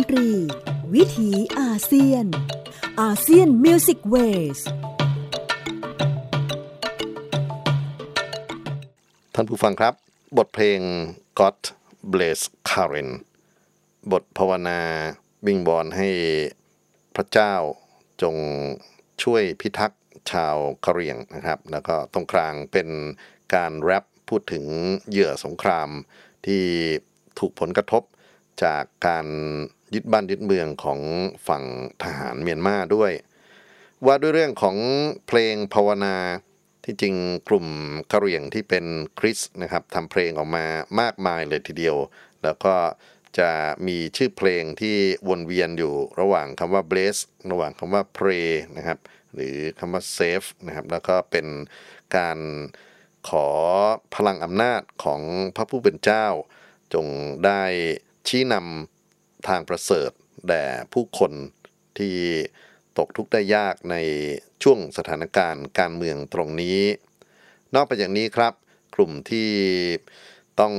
[0.09, 0.31] ตรี
[0.95, 1.31] วิถี
[1.61, 2.27] อาเซียน
[3.01, 4.59] ASEAN Music Wave
[9.35, 9.95] ท่านผู้ฟังครับ
[10.39, 10.81] บทเพลง
[11.39, 11.59] God
[12.13, 13.11] Bless Karen
[14.13, 14.81] บทภาวนา
[15.47, 16.09] วิงวอนให้
[17.17, 17.55] พระเจ้า
[18.23, 18.37] จง
[19.23, 22.89] ช่วยพิทักษ์ชาวกะเหรี่ยงนะครับ แล้วก็ตรงกลางเป็น
[23.55, 24.65] การแรปพูดถึง
[25.09, 25.89] เหยื่อสงคราม
[26.47, 26.65] ที่
[27.39, 28.03] ถูกผลกระทบ
[28.63, 29.27] จากการ
[29.95, 31.01] ยึดบ้านยึดเมืองของ
[31.49, 31.64] ฝั่ง
[32.03, 33.12] ทหารเมียนมาด้วย
[34.07, 34.76] ว่าด้วยเรื่องของ
[35.26, 36.16] เพลงภาวนา
[36.84, 37.14] ที่จริง
[37.49, 37.66] กลุ่ม
[38.12, 38.84] กะเหรี่ยงที่เป็น
[39.18, 40.66] คริสนะครับทำเพลงออกมา
[41.01, 41.97] มากมายเลยทีเดียว
[42.43, 42.74] แล้วก็
[43.39, 43.51] จะ
[43.86, 44.97] มีชื่อเพลงที่
[45.28, 47.16] วนเวียนอยู่ระหว่างคำว่า bless
[47.51, 48.99] ระหว่างคำว่า pray นะครับ
[49.34, 51.47] หรือคำว่า save นะครับแล้วก็เป็น
[52.16, 52.39] การ
[53.28, 53.47] ขอ
[54.14, 55.20] พลังอำนาจของ
[55.57, 56.26] พระผู้เป็นเจ้า
[56.95, 57.07] จง
[57.45, 57.62] ได้
[58.28, 58.97] ชี้นำ
[59.49, 60.11] ทางประเสริฐ
[60.49, 61.32] แด่ผู้คน
[61.99, 62.16] ที่
[62.99, 63.97] ตกทุกข์ได้ยากใน
[64.62, 66.80] ช่วงสถานการณ์การเมืองตรงนี้
[67.74, 68.53] นอกไปจากนี้ครับ
[68.95, 69.51] กลุ่มที่
[70.61, 70.74] ต้อง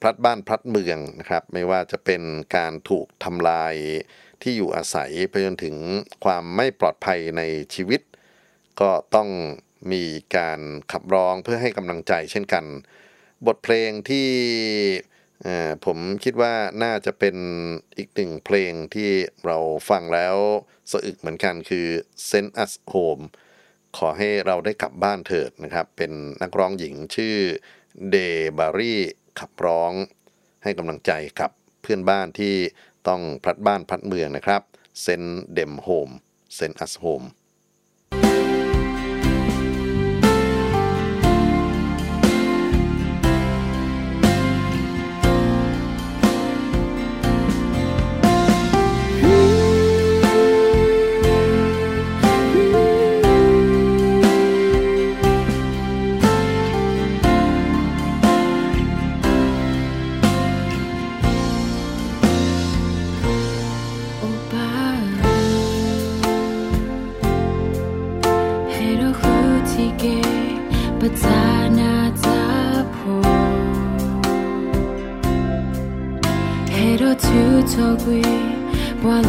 [0.00, 2.22] พลัดบ้านพลัดเมืองนะครับ ไม่ว่าจะเป็น
[2.56, 3.74] การถูกทำลาย
[4.42, 5.76] ที่อยู่อาศัยไปจนถึง
[6.24, 7.42] ความไม่ปลอดภัยใน
[7.74, 8.00] ชีวิต
[8.80, 9.28] ก็ต้อง
[9.92, 10.04] มี
[10.36, 10.60] การ
[10.92, 12.64] ขับร้องเพื่อให้กำลังใจเช่นกัน
[13.46, 14.28] บทเพลงที่
[15.84, 17.36] ผมคิดว่าน่าจะเป็น
[17.96, 19.10] อีกหนึ่งเพลงที่
[19.46, 19.58] เรา
[19.90, 20.36] ฟังแล้ว
[20.90, 21.86] สะอึกเหมือนกันคือ
[22.28, 23.24] Send Us Home
[23.96, 26.12] ขอให้เราได้กลับบ้านเถิดนะครับ เป็น
[26.42, 27.36] นักร้องหญิงชื่อ
[28.10, 28.16] เด
[28.58, 28.94] บารี
[29.40, 29.92] ขับร้อง
[30.62, 31.50] ให้กำลังใจกับ
[31.82, 32.54] เพื่อนบ้านที่
[33.08, 34.62] ต้องพลัดบ้านพลัดเมืองนะครับ
[35.04, 36.14] Send them home
[36.58, 37.26] Send us home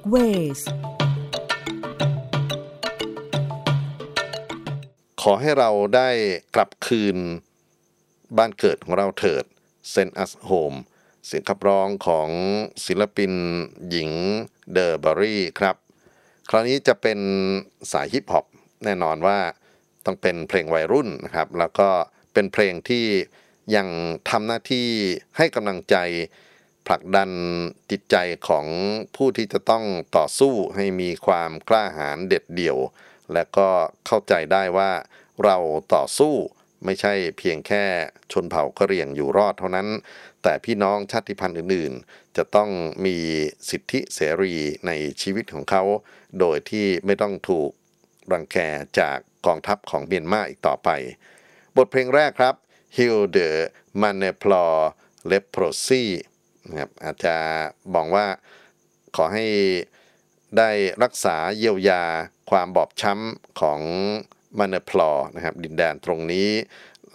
[0.00, 0.76] ยนมิวสิกเว
[4.98, 6.10] สขอให้เราได้
[6.54, 7.16] กลับคืน
[8.38, 9.44] บ้านเกิดของเราเถิด
[9.92, 10.78] Send Us Home
[11.26, 12.28] เสียงขับร้องของ
[12.86, 13.32] ศิลปิน
[13.90, 14.10] หญิง
[14.72, 15.76] เดอร์บารีครับ
[16.50, 17.18] คราวนี้จะเป็น
[17.92, 18.46] สายฮิปฮอป
[18.84, 19.38] แน่นอนว่า
[20.06, 21.88] ต้องเป็นเพลงวัยรุ่นนะครับ แล้วก็
[22.32, 23.06] เป็นเพลงที่
[23.76, 23.88] ยัง
[24.30, 24.88] ทำหน้าที่
[25.36, 25.96] ให้กำลังใจ
[26.90, 27.30] ผลักดัน
[27.90, 28.16] จิตใจ
[28.48, 28.66] ของ
[29.16, 29.84] ผู้ที่จะต้อง
[30.16, 32.78] ต่อสู้ให้มีความกล้าหาญเด็ดเดี่ยว
[33.32, 33.68] และก็
[34.06, 34.90] เข้าใจได้ว่า
[35.44, 35.56] เรา
[35.94, 36.34] ต่อสู้
[36.84, 37.84] ไม่ใช่เพียงแค่
[38.32, 39.88] ชนเผ่ากะเหรี่ยงอยู่รอดเท่านั้น
[40.42, 42.70] แต่พี่น้องชาติพันธุ์อื่นๆ จะต้อง
[43.04, 43.16] มี
[43.70, 44.54] สิทธิเสรี
[44.86, 44.90] ใน
[45.22, 45.82] ชีวิตของเขา
[46.38, 47.70] โดยที่ไม่ต้องถูก
[48.32, 48.58] รังแก
[48.98, 50.88] จากกองทัพของเมียนมาอีกต่อไป
[51.76, 52.54] บทเพลงแรกครับ
[52.96, 53.50] Heal the
[54.02, 54.66] m a n e p l o
[55.30, 56.04] Leprosy
[56.68, 57.36] นะครับอาจจะ
[57.94, 58.26] บอกว่า
[59.16, 59.46] ขอให้
[60.58, 60.70] ได้
[61.02, 62.04] รักษาเยียวยา
[62.50, 63.80] ความบอบช้ำของ
[64.58, 66.50] ม a น e p l o นะครับดินแดนตรงนี้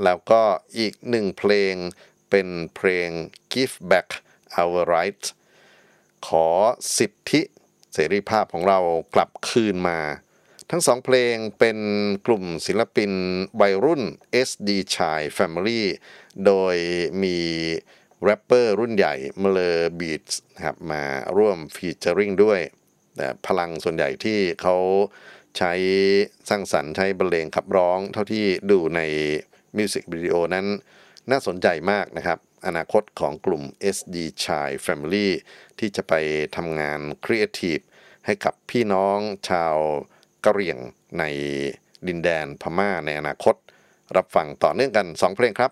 [0.04, 0.42] แล้วก็
[0.78, 1.74] อีกหนึ่งเพลง
[2.30, 3.10] เป็นเพลง
[3.52, 4.10] Give Back
[4.60, 5.28] Our Rights
[6.28, 6.48] ขอ
[6.98, 7.42] สิทธิ
[7.94, 8.80] เสรีภาพของเรา
[9.16, 10.00] กลับคืนมา
[10.72, 11.78] ทั้งสองเพลงเป็น
[12.28, 13.12] กลุ่มศิลปิน
[13.62, 14.02] วัยรุ่น
[14.48, 15.82] SD Chai Family
[16.46, 16.76] โดย
[17.24, 17.38] มี
[18.26, 21.04] แรปเปอร์รุ่นใหญ่เมเลอบีทนะครับมา
[21.38, 22.60] ร่วม featuring ด้วย
[23.16, 24.76] แต่พลังส่วนใหญ่ที่เขา
[25.58, 25.74] ใช้
[26.50, 29.02] สร้างสรรค์ใช้บรรเลงขับร้อง เท่าที่ดูใน
[29.78, 30.66] มิวสิกวิดีโอนั้น
[31.32, 33.64] น่าสนใจมากนะครับ อนาคตของกลุ่ม
[33.96, 35.28] SD Chai Family
[35.80, 36.14] ที่จะไป
[36.56, 37.80] ทำงานครีเอทีฟ
[38.26, 39.20] ให้กับพี่น้อง
[39.50, 39.76] ชาว
[40.46, 40.78] กะเหรี่ยง
[41.20, 41.24] ใน
[42.08, 43.56] ดินแดนพม่าในอนาคต
[44.18, 45.72] รับฟังต่อเนื่องกัน 2 เพลงครับ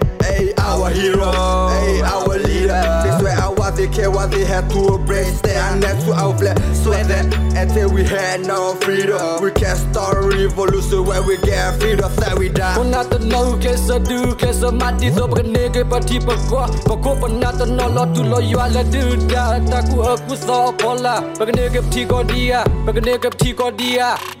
[0.57, 1.31] our hero,
[1.69, 2.81] hey, our leader.
[3.03, 5.41] This way, I was the care what they had to embrace.
[5.41, 9.41] They are next to our flag, So that until we had no freedom.
[9.43, 12.77] We can start a revolution when we get freedom, that we die.
[12.77, 16.67] We're not the no case of do case of my disobey nigga, but he bequa.
[16.85, 19.81] But go for not the no lot to loyal, you are the dude that I
[19.89, 21.21] could have put all polar.
[21.37, 24.40] But a nigga, Tigodia, but a nigga, Tigodia.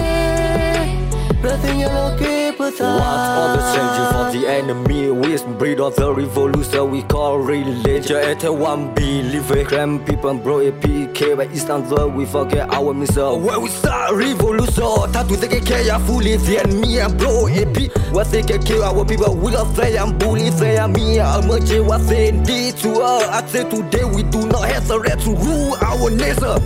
[1.43, 5.09] Nothing yellow ke peta What all the changing for the enemy?
[5.11, 8.17] With breed of the revolution we call religion.
[8.17, 12.25] At one believe it cram people and bro a PK but it's not the we
[12.25, 17.17] forget our misery when we start revolution ta tu take care fully the enemy and
[17.17, 20.93] bro AP what they can kill our people we are say and bully say and
[20.93, 23.27] me I'm a J what they did to us.
[23.29, 26.57] I say today we do not have the right to rule our nation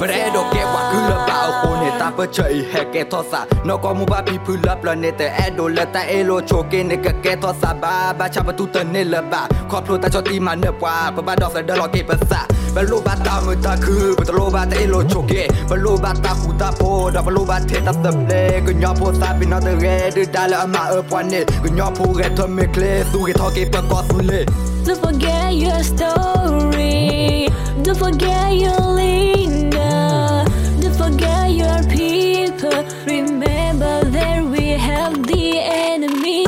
[0.00, 3.78] Predo ke wa kula bao ko ne, ta pa chai hai ke tho sa no
[3.78, 6.82] ko mu ba pi phu la pla ne te edo la ta elo cho ke
[6.84, 9.96] ne ka ke tho ba ba cha ba tu ta ne la ba ko plo
[10.02, 12.40] ta cho ti ma ne wa pa ba do sa de lo ke pa sa
[12.74, 15.76] ba lo ba ta mu ta khu ba lo ba ta elo cho ke ba
[15.84, 18.72] lo ba ta khu ta po da ba lo ba the ta ta ple ko
[18.80, 21.68] nyo po sa bi no de re de da la ma e po ne ko
[21.76, 24.40] nyo po re tho me kle su ke tho ke pa ko su le
[24.88, 27.37] Don't forget your story.
[27.88, 30.44] Don't forget your leader.
[30.78, 32.84] Don't forget your people.
[33.06, 36.44] Remember that we have the enemy.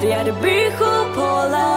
[0.00, 1.68] Tiada biku pola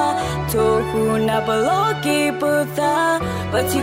[0.51, 3.17] Tohu na balogi buta
[3.51, 3.81] Pati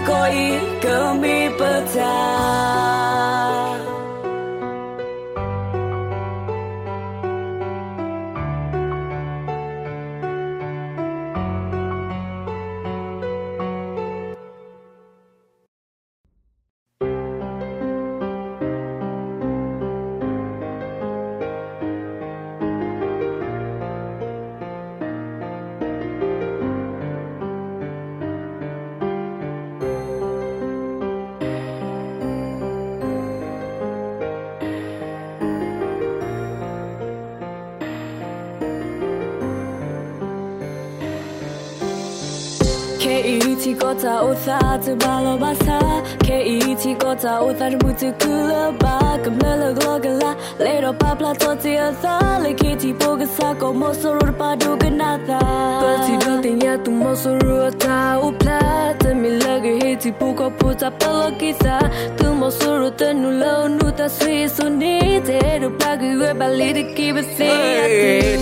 [43.67, 45.79] 一起过早撒，这巴罗巴萨，
[46.25, 49.17] 可以一起过早撒，不就哭了吧？
[49.23, 55.37] 咁了了个个啦，来到巴布拉做这撒，来可以不个撒，个莫索罗巴杜个那达。
[55.39, 58.17] 不提到顶呀，都莫索罗他
[58.48, 61.76] nada mi lagi hiti puko puta palo kita
[62.18, 67.50] tumo suru tenu lo nuta sui suni te ru pagi we bali de kibe si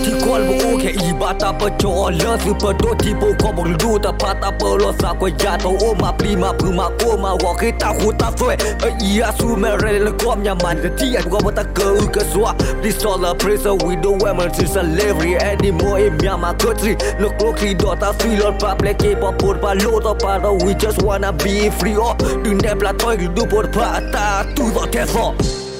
[0.03, 0.71] ti kol bu o
[1.07, 4.31] i bata pa cho lo su pa do ti po ko bong du ta pa
[4.41, 7.31] ta pa lo sa ko ya to o ma pri ma pu ma ko ma
[7.43, 8.55] wa ke ta hu ta fwe
[9.09, 11.87] i a su me re le ko nya man de ti a ko ta ko
[12.03, 16.53] u ka swa di so la presa we do we to slavery anymore in my
[16.63, 19.96] country look look he dot a feel on pa play ke pa pur pa lo
[20.65, 21.95] we just wanna be free.
[21.95, 23.65] Oh đừng đem là thôi đừng đu bột
[24.91, 25.33] thế phò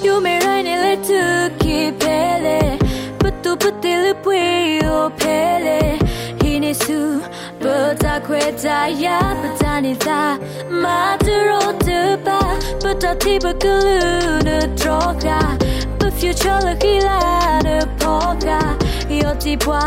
[0.04, 0.22] you oh.
[0.22, 2.80] may rain a to keep it
[3.20, 5.98] but tu but the lip we o pele.
[6.40, 7.20] Hine to,
[7.60, 10.38] but I kwe I ya but I need ta
[10.70, 12.38] ma tu ro tu ba
[12.82, 15.38] but ta keep ba kulu na droga
[15.98, 18.87] but future la kila na poker.
[19.08, 19.80] Yo ti pwa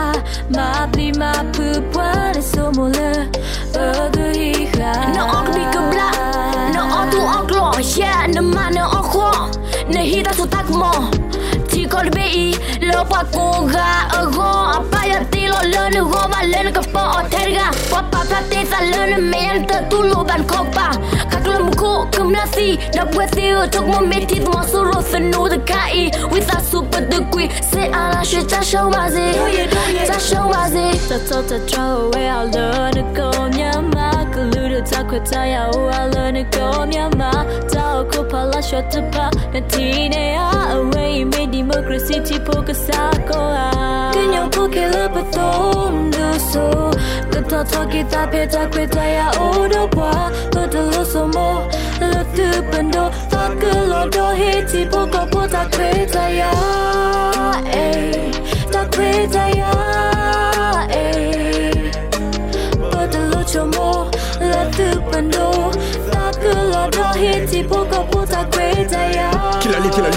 [0.49, 3.30] Ma pli ma pu pwa Ne so mo le
[3.78, 6.07] Odu hi ha No ok bi ka bla
[6.74, 7.65] No ok tu ok lo
[7.97, 9.30] Yeah na ma na ok ho
[9.93, 10.91] Na hi ta su tak mo
[11.69, 12.55] Ti ko le bi
[12.89, 14.49] Lo pa ko ga Ago
[14.80, 18.01] Apa ya ti lo le ne go ba le ne ka po o terga Pa
[18.12, 20.91] pa pa te sa le ne me yan ta tu lo ban ko pa
[21.32, 24.39] Ka tu mu ko kum na si Na bwe si o chok mo me ti
[24.39, 28.24] mo so ro sa no de ka i With a super degree Say a la
[28.24, 29.26] shit ta show ma zi
[30.07, 34.82] Ta show ma zi Ta ta ta tra away I learn to go nyama Kuludu
[34.89, 37.32] ta kweta ya o I learn to go nyama
[37.72, 42.39] Ta o ko pa la shot to pa Na tine ya away Me democracy ti
[42.39, 42.62] po
[44.70, 46.91] ka sa ko a Kanyo po ke le pa tom do so
[47.32, 51.28] Kata ta ki ta pe ta kweta ya o do pa Lo do lo so
[51.28, 51.68] mo
[52.01, 56.51] Lo tu pendo Ta ke lo do he ti po ko po ta kweta ya
[57.74, 58.32] Eh
[58.72, 59.72] Ta kweta ya
[60.89, 61.91] Eh
[62.91, 65.72] Padalo chomo la tu pando
[66.12, 69.31] Takala do hiti poko puta kweta ya Kila li kila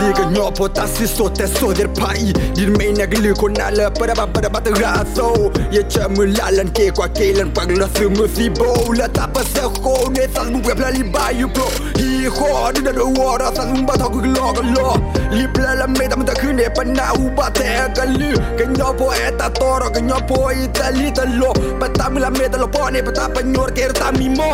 [0.01, 3.33] li ka nyo po ta si so te so der pai Dir me na gli
[3.41, 6.71] ko na la para ba para ba ta ra so Ye cha mu la lan
[6.77, 9.95] ke kwa ke lan pag la su mu si bo La ta pa sa ko
[10.17, 11.67] ne sa mu la li ba you pro
[11.99, 14.89] Hi ho ni na do wa ra sa mu ba ta ku lo ka lo
[15.37, 18.05] Li pla la me ta mu ta ku ne pa na u ba te ka
[18.05, 21.53] li Ka nyo po e ta toro ka nyo po i ta li ta lo
[21.81, 24.13] Pa ta mu la me ta lo po ne pa ta pa nyor ke ta
[24.19, 24.53] mi mo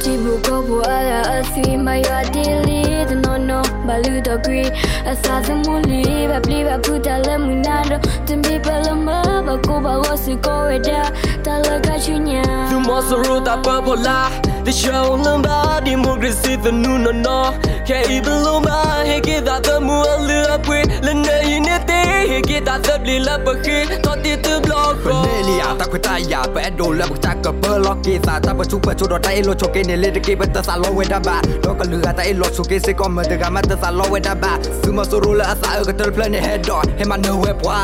[0.00, 4.64] Tibu ko bu ala asi maya dili no no balu do gri
[5.04, 7.96] asa zamuli ba pli ba puta le munado
[8.26, 11.12] timbi pala ma ba ko ba wo si ko weda
[11.44, 14.30] ta la ka chunya Tu mo so ru ta pa po la
[14.64, 17.38] The show number democracy the nu no no
[17.86, 21.36] Ke i blu ma he ke da the mu a lu a pwe le ne
[21.48, 21.79] yi ne te
[22.28, 25.86] he ke da the bli la pa khi to ti tu block ro Nelia ta
[25.92, 28.64] ku ta ya pe do la bu ta ka pe lo ki sa ta pa
[28.64, 30.62] chu pa chu do ta e lo cho ke ne le de ke pa ta
[30.62, 32.92] sa lo we da ba do ka lu ga ta e lo chu ke se
[33.02, 34.52] ko ma de ga ma ta sa lo we da ba
[34.84, 37.36] su ma so ro la sa e ka tel plan head on he ma no
[37.44, 37.78] we pwa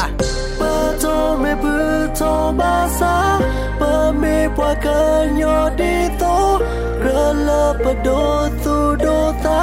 [0.59, 1.75] Pa to me pu
[2.19, 3.15] to ba sa
[3.81, 5.01] Pa me pwa ka
[5.39, 6.35] nyo di to
[7.05, 8.23] Rala pa do
[8.65, 9.61] tu do ta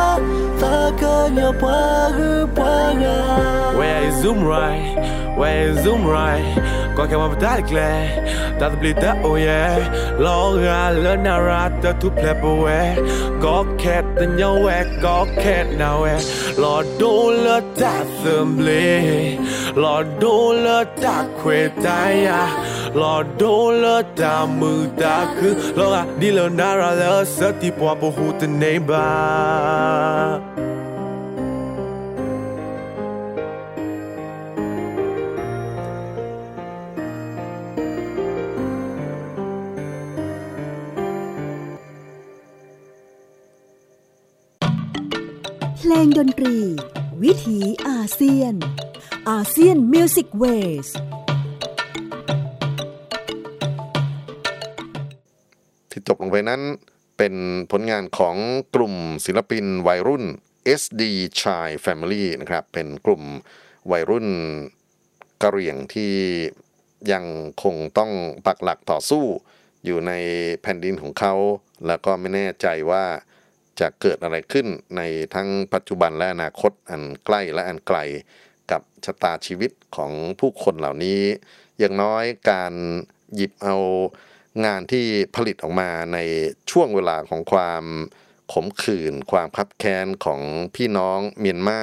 [0.61, 1.79] Ta ka nyo pa
[2.15, 3.17] hu pa ga
[3.79, 4.93] Where is zoom right?
[5.39, 6.47] Where is zoom right?
[6.95, 8.17] Có cái mà ta lệ
[8.59, 9.81] Ta tập lì ta oh yeah.
[10.19, 12.95] Lo ra lớn nào ra, ta thu plep oh away
[13.41, 16.17] Có kẹt ta nhau wẹ Có kẹt nào wẹ
[16.57, 19.01] Lo đô lơ ta thơm lê
[19.75, 21.97] Lo đô lơ ta khuê ta
[22.27, 22.41] ya
[23.01, 23.85] รอโดนเล
[24.19, 27.03] ตามือตาคือโลกะนี่เลนาราเล
[27.37, 29.07] สติปวาปหูตเนบา
[45.77, 46.57] เพลงดนตรี
[47.23, 48.53] วิถีอาเซียน
[49.29, 50.43] อาเซียนมิวสิกเว
[50.85, 50.87] ส
[55.89, 56.61] ที่จบลงไปนั้น
[57.17, 57.33] เป็น
[57.71, 58.35] ผลงานของ
[58.75, 58.93] กลุ่ม
[59.25, 60.23] ศิลปินวัยรุ่น
[60.79, 61.01] SD
[61.39, 63.23] Chai Family นะครับ เป็นกลุ่ม
[63.91, 64.27] วัยรุ่น
[65.41, 66.13] กะเหรี่ยงที่
[67.11, 67.25] ยัง
[67.63, 68.11] คงต้อง
[68.45, 69.25] ปักหลักต่อสู้
[69.85, 70.11] อยู่ใน
[70.61, 71.33] แผ่นดินของเขา
[71.87, 73.05] แล้วก็ไม่แน่ใจว่า
[73.79, 74.67] จะเกิดอะไรขึ้น
[74.97, 75.01] ใน
[75.33, 77.97] ทั้งปัจจุบันและอนาคตอันใกล้และอันไกล
[78.71, 81.21] กับชะตาชีวิตของผู้คนเหล่านี้
[81.79, 82.73] อย่างน้อยการ
[83.35, 83.75] หยิบเอา
[84.65, 85.05] งานที่
[85.35, 86.19] ผลิตออกมาใน
[86.71, 87.83] ช่วงเวลาของความ
[88.53, 90.41] ขมขื่นความคับแค้นของ
[90.75, 91.81] พี่น้องเมียนมา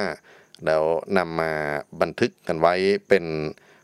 [0.65, 0.83] แล้ว
[1.17, 1.53] นำมา
[2.01, 2.75] บันทึกกันไว้
[3.07, 3.25] เป็น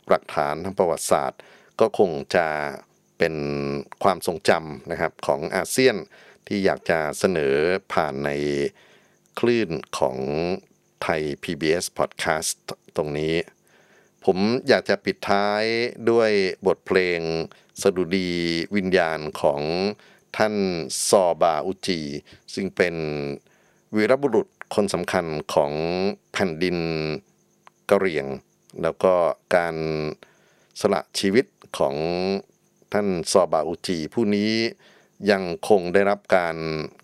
[0.10, 1.40] หลักฐานทางประวัติศาสตร์
[1.80, 2.48] ก็คงจะ
[3.18, 3.36] เป็น
[4.04, 5.96] ความทรงจำนะครับของอาเซียน
[6.48, 7.56] ที่อยากจะเสนอ
[7.94, 8.30] ผ่านใน
[9.40, 10.18] คลื่นของ
[11.02, 12.58] ไทย PBS Podcast
[12.96, 13.36] ตรงนี้
[14.26, 14.38] ผม
[14.68, 15.64] อยากจะปิดท้าย
[16.10, 16.32] ด้วย
[16.68, 17.20] บทเพลง
[17.82, 18.32] สดุดี
[18.76, 19.62] วิญญาณของ
[20.38, 20.56] ท่าน
[21.10, 22.02] ซอบาอุจี
[22.54, 22.96] ซึ่งเป็น
[23.96, 25.72] วีรบุรุษคนสำคัญของ
[26.32, 26.78] แผ่นดิน
[27.90, 28.28] กะเหรี่ยง
[28.82, 29.14] แล้วก็
[29.56, 29.76] การ
[30.82, 31.46] สละชีวิต
[31.78, 31.96] ของ
[32.94, 34.52] ท่านซอบาอุจีผู้นี้
[35.32, 36.56] ยังคงได้รับการ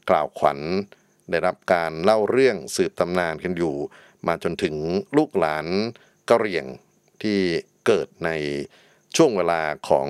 [0.10, 0.60] กล่าวขวัญ
[1.32, 3.76] ได้รับการเล่าเรื่องสืบตำนานกันอยู่
[4.28, 4.76] มาจนถึง
[5.18, 5.66] ลูกหลาน
[6.30, 6.66] กะเหรี่ยง
[7.24, 7.40] ที่
[7.86, 8.30] เกิดใน
[9.16, 10.08] ช่วงเวลาของ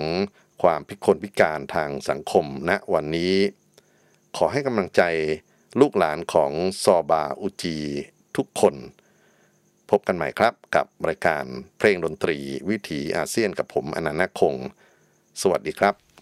[0.62, 3.36] ความพิกลพิการทางสังคมณวันนี้
[4.38, 5.02] ขอให้กำลังใจ
[5.80, 6.52] ลูกหลานของ
[6.84, 7.78] ซอบาอุจี
[8.38, 8.76] ทุกคน
[9.90, 11.46] พบกันใหม่ครับกับรายการ
[11.78, 12.38] เพลงดนตรี
[12.70, 14.56] วิถีอาเซียนกับผมอนันต์คง
[15.42, 16.13] สวัสดีครับ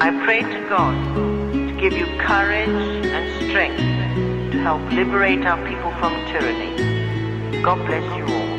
[0.00, 0.94] I pray to God
[1.52, 7.60] to give you courage and strength to help liberate our people from tyranny.
[7.60, 8.53] God bless you all.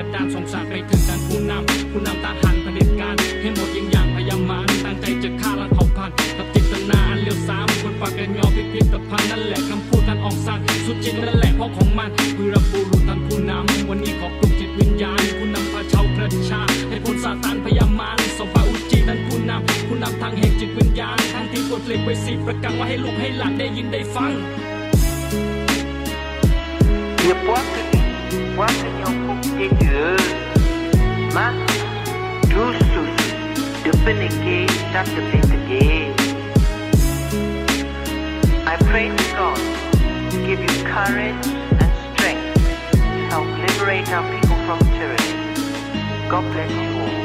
[0.00, 24.32] กระดานสงสารไปถึงการผู้นำผู้นำทหารเผด็จการให้หมดยิงอย่างพยายามมันตั้งใจจะฆ่าล้างเผ่าพันธุ์กับจิตนาอันเลี้ยวซ้ำคนปากกันยอพิพิธภัณฑ์นั่นแหละคำพูดท่านออกสั่งสุดจริงนั่นแหละเพราะของมันวีรบุรุษท่านผู้นำวันนี้ขอปลุกจิตวิญญาณผู้นำพาชาวประชาให้พ้นซาตานพยายามมันสบาอุจีท่านผู้นำผู้นำทางแห่งจิตวิญญาณทางที่กดเหล็กไว้สีประกันไว้ให้ลูกให้หลานได้ยินได้ฟัง
[27.30, 27.99] Ia puacă
[28.32, 30.20] ne, puacă ne o foc de deux.
[31.34, 31.82] Masus,
[32.50, 33.04] du susu,
[33.82, 34.58] de peneke,
[34.92, 35.84] tap de peteke.
[38.72, 39.60] I pray to God
[40.30, 41.46] to give you courage
[41.80, 42.46] and strength
[42.92, 42.98] to
[43.30, 45.34] help liberate our people from tyranny.
[46.30, 47.19] God bless you all.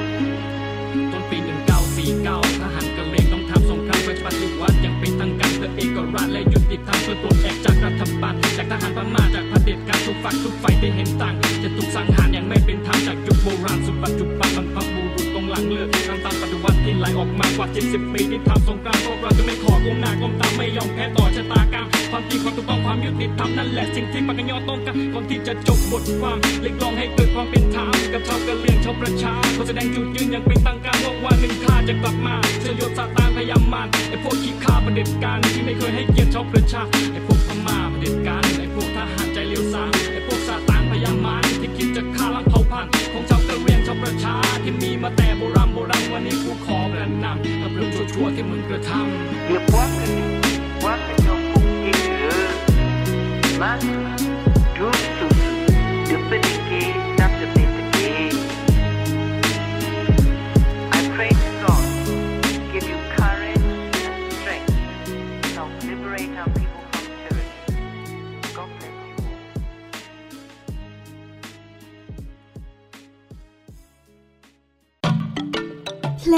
[5.86, 11.34] างการเพื่อราชและยุติธรรมเพื่อปลดแอกจากรัฐบาลจากทหารพม่าจากเผด็จการทุกฝักทุกฝ่ายได้เห็นต่าง
[11.64, 36.82] จะถูกสังหารอย่างไม่เป็นธรรมจากยุคโบราณสู่ปัจจุบันบรรพบุรุษตรงหลังเลือกน้ำตาปฏิวัติ ที่ไหลออกมากว่า70ปีที่ทำสงครามพวกเราจะไม่ขอก้มหน้าก้มตาไม่ยอมแพ้ต่อชะตากรรมความจริงความถูกต้องความยุติธรรมนั่นแหละสิ่งที่ปากกันยอต้องการก่อนที่จะจบบทความเรียกร้องให้เกิดความเป็นธรรมกับชาวกะเหรี่ยงชาวประชาเขอแสดงจุดยืนอย่างเป็นทางการว่าวันหนึ่งข้าจะกลับมาสยบซาตานพยายามมันไอ้พวกขี้ข้าประเด็จการที่ไม่เคยให้เกียรติชาวประชา
[37.12, 37.35] ไอ้พวก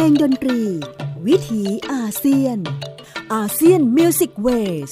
[0.10, 0.62] งดนตรี
[1.28, 2.58] วิถีอาเซียน
[3.34, 4.48] อาเซียนมิวสิกเว
[4.90, 4.92] ส